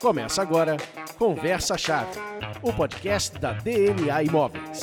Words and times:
Começa 0.00 0.42
agora 0.42 0.76
Conversa 1.18 1.78
Chave, 1.78 2.18
o 2.62 2.70
podcast 2.72 3.38
da 3.38 3.54
DNA 3.54 4.24
Imóveis. 4.24 4.80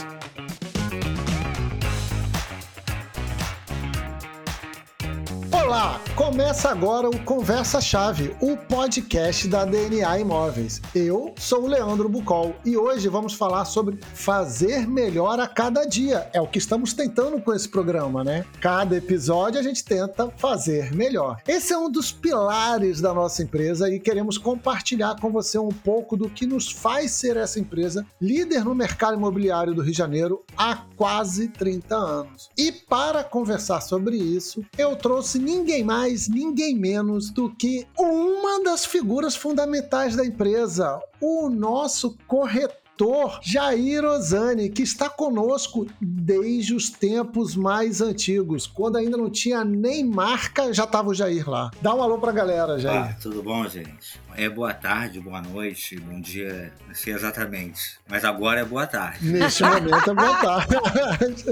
Olá, 5.51 6.01
começa 6.15 6.69
agora 6.69 7.09
o 7.09 7.19
Conversa 7.23 7.81
Chave, 7.81 8.35
o 8.39 8.55
podcast 8.55 9.47
da 9.47 9.65
DNA 9.65 10.19
Imóveis. 10.19 10.79
Eu 10.93 11.33
sou 11.37 11.63
o 11.63 11.67
Leandro 11.67 12.07
Bucol 12.07 12.55
e 12.63 12.77
hoje 12.77 13.07
vamos 13.07 13.33
falar 13.33 13.65
sobre 13.65 13.97
fazer 14.13 14.87
melhor 14.87 15.39
a 15.39 15.47
cada 15.47 15.85
dia. 15.85 16.29
É 16.31 16.39
o 16.39 16.47
que 16.47 16.59
estamos 16.59 16.93
tentando 16.93 17.41
com 17.41 17.53
esse 17.53 17.67
programa, 17.67 18.23
né? 18.23 18.45
Cada 18.61 18.95
episódio 18.95 19.59
a 19.59 19.63
gente 19.63 19.83
tenta 19.83 20.29
fazer 20.37 20.93
melhor. 20.93 21.41
Esse 21.47 21.73
é 21.73 21.77
um 21.77 21.89
dos 21.89 22.11
pilares 22.11 23.01
da 23.01 23.13
nossa 23.13 23.41
empresa 23.41 23.89
e 23.89 23.99
queremos 23.99 24.37
compartilhar 24.37 25.19
com 25.19 25.31
você 25.31 25.57
um 25.57 25.69
pouco 25.69 26.15
do 26.15 26.29
que 26.29 26.45
nos 26.45 26.71
faz 26.71 27.11
ser 27.11 27.37
essa 27.37 27.59
empresa 27.59 28.05
líder 28.21 28.63
no 28.63 28.75
mercado 28.75 29.15
imobiliário 29.15 29.73
do 29.73 29.81
Rio 29.81 29.91
de 29.91 29.97
Janeiro 29.97 30.43
há 30.55 30.83
quase 30.95 31.47
30 31.47 31.95
anos. 31.95 32.49
E 32.55 32.71
para 32.71 33.23
conversar 33.23 33.81
sobre 33.81 34.17
isso, 34.17 34.63
eu 34.77 34.95
trouxe 34.95 35.39
ninguém 35.39 35.63
ninguém 35.63 35.83
mais, 36.03 36.27
ninguém 36.27 36.75
menos 36.75 37.29
do 37.29 37.49
que 37.49 37.87
uma 37.97 38.61
das 38.61 38.85
figuras 38.85 39.37
fundamentais 39.37 40.17
da 40.17 40.25
empresa, 40.25 40.99
o 41.21 41.49
nosso 41.49 42.17
corretor 42.27 42.83
ator 42.93 43.39
Jair 43.41 44.03
Ozani, 44.03 44.69
que 44.69 44.83
está 44.83 45.09
conosco 45.09 45.87
desde 45.99 46.73
os 46.73 46.89
tempos 46.89 47.55
mais 47.55 48.01
antigos. 48.01 48.67
Quando 48.67 48.97
ainda 48.97 49.17
não 49.17 49.29
tinha 49.29 49.63
nem 49.63 50.03
marca, 50.05 50.73
já 50.73 50.83
estava 50.83 51.09
o 51.09 51.13
Jair 51.13 51.49
lá. 51.49 51.71
Dá 51.81 51.93
um 51.93 52.01
alô 52.01 52.17
pra 52.17 52.31
galera, 52.31 52.79
Jair. 52.79 53.11
Ah, 53.11 53.17
tudo 53.21 53.41
bom, 53.41 53.67
gente? 53.67 54.19
É 54.35 54.47
boa 54.47 54.73
tarde, 54.73 55.19
boa 55.19 55.41
noite, 55.41 55.99
bom 55.99 56.19
dia, 56.19 56.73
não 56.87 56.95
sei 56.95 57.13
exatamente. 57.13 57.99
Mas 58.07 58.23
agora 58.23 58.61
é 58.61 58.65
boa 58.65 58.87
tarde. 58.87 59.27
Neste 59.27 59.63
momento 59.63 60.11
é 60.11 60.13
boa 60.13 60.37
tarde. 60.37 61.43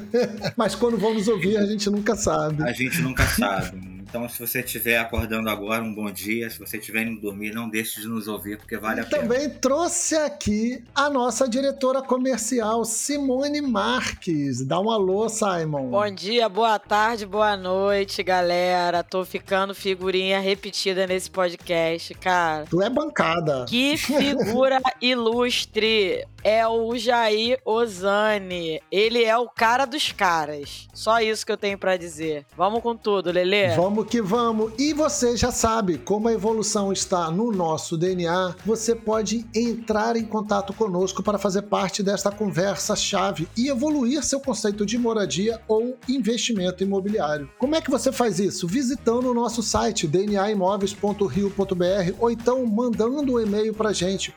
Mas 0.56 0.74
quando 0.74 0.98
vamos 0.98 1.28
ouvir, 1.28 1.56
a 1.56 1.66
gente 1.66 1.88
nunca 1.90 2.16
sabe. 2.16 2.62
A 2.62 2.72
gente 2.72 3.00
nunca 3.00 3.24
sabe. 3.26 3.95
Então, 4.08 4.28
se 4.28 4.38
você 4.38 4.60
estiver 4.60 4.98
acordando 4.98 5.50
agora, 5.50 5.82
um 5.82 5.92
bom 5.92 6.10
dia. 6.10 6.48
Se 6.48 6.60
você 6.60 6.78
estiver 6.78 7.02
indo 7.02 7.20
dormir, 7.20 7.52
não 7.52 7.68
deixe 7.68 8.00
de 8.00 8.06
nos 8.06 8.28
ouvir, 8.28 8.56
porque 8.56 8.76
vale 8.78 9.00
a 9.00 9.04
pena. 9.04 9.22
Também 9.22 9.50
trouxe 9.50 10.14
aqui 10.14 10.82
a 10.94 11.10
nossa 11.10 11.48
diretora 11.48 12.00
comercial, 12.00 12.84
Simone 12.84 13.60
Marques. 13.60 14.64
Dá 14.64 14.78
um 14.80 14.90
alô, 14.90 15.28
Simon. 15.28 15.90
Bom 15.90 16.10
dia, 16.14 16.48
boa 16.48 16.78
tarde, 16.78 17.26
boa 17.26 17.56
noite, 17.56 18.22
galera. 18.22 19.02
Tô 19.02 19.24
ficando 19.24 19.74
figurinha 19.74 20.38
repetida 20.38 21.04
nesse 21.06 21.28
podcast, 21.28 22.14
cara. 22.14 22.64
Tu 22.70 22.80
é 22.80 22.88
bancada. 22.88 23.64
Que 23.68 23.96
figura 23.96 24.80
ilustre 25.02 26.24
é 26.46 26.66
o 26.68 26.96
Jair 26.96 27.58
Ozani. 27.64 28.80
Ele 28.88 29.24
é 29.24 29.36
o 29.36 29.48
cara 29.48 29.84
dos 29.84 30.12
caras. 30.12 30.86
Só 30.94 31.18
isso 31.18 31.44
que 31.44 31.50
eu 31.50 31.56
tenho 31.56 31.76
para 31.76 31.96
dizer. 31.96 32.46
Vamos 32.56 32.82
com 32.82 32.96
tudo, 32.96 33.32
Lele. 33.32 33.74
Vamos 33.74 34.06
que 34.06 34.22
vamos! 34.22 34.72
E 34.78 34.92
você 34.92 35.36
já 35.36 35.50
sabe, 35.50 35.98
como 35.98 36.28
a 36.28 36.32
evolução 36.32 36.92
está 36.92 37.32
no 37.32 37.50
nosso 37.50 37.96
DNA, 37.96 38.54
você 38.64 38.94
pode 38.94 39.44
entrar 39.52 40.16
em 40.16 40.24
contato 40.24 40.72
conosco 40.72 41.20
para 41.20 41.36
fazer 41.36 41.62
parte 41.62 42.00
desta 42.00 42.30
conversa-chave 42.30 43.48
e 43.56 43.68
evoluir 43.68 44.22
seu 44.22 44.38
conceito 44.38 44.86
de 44.86 44.96
moradia 44.96 45.60
ou 45.66 45.98
investimento 46.08 46.84
imobiliário. 46.84 47.50
Como 47.58 47.74
é 47.74 47.80
que 47.80 47.90
você 47.90 48.12
faz 48.12 48.38
isso? 48.38 48.68
Visitando 48.68 49.32
o 49.32 49.34
nosso 49.34 49.64
site 49.64 50.06
dnaimóveis.rio.br 50.06 52.14
ou 52.20 52.30
então 52.30 52.64
mandando 52.64 53.32
um 53.32 53.40
e-mail 53.40 53.74
para 53.74 53.92
gente 53.92 54.32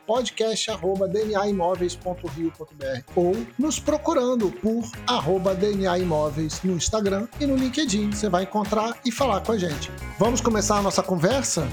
podcast@dnaimóveis.rio.br 2.04 3.04
ou 3.16 3.36
nos 3.58 3.80
procurando 3.80 4.52
por 4.52 4.84
arroba 5.08 5.54
DNA 5.54 6.00
Imóveis 6.00 6.62
no 6.64 6.74
Instagram 6.74 7.28
e 7.40 7.46
no 7.46 7.56
LinkedIn. 7.56 8.12
Você 8.12 8.30
vai 8.30 8.44
encontrar 8.44 8.98
e 9.06 9.12
falar 9.12 9.42
com 9.42 9.52
a 9.52 9.58
gente. 9.58 9.92
Vamos 10.18 10.42
começar 10.42 10.78
a 10.78 10.82
nossa 10.82 11.04
conversa? 11.04 11.68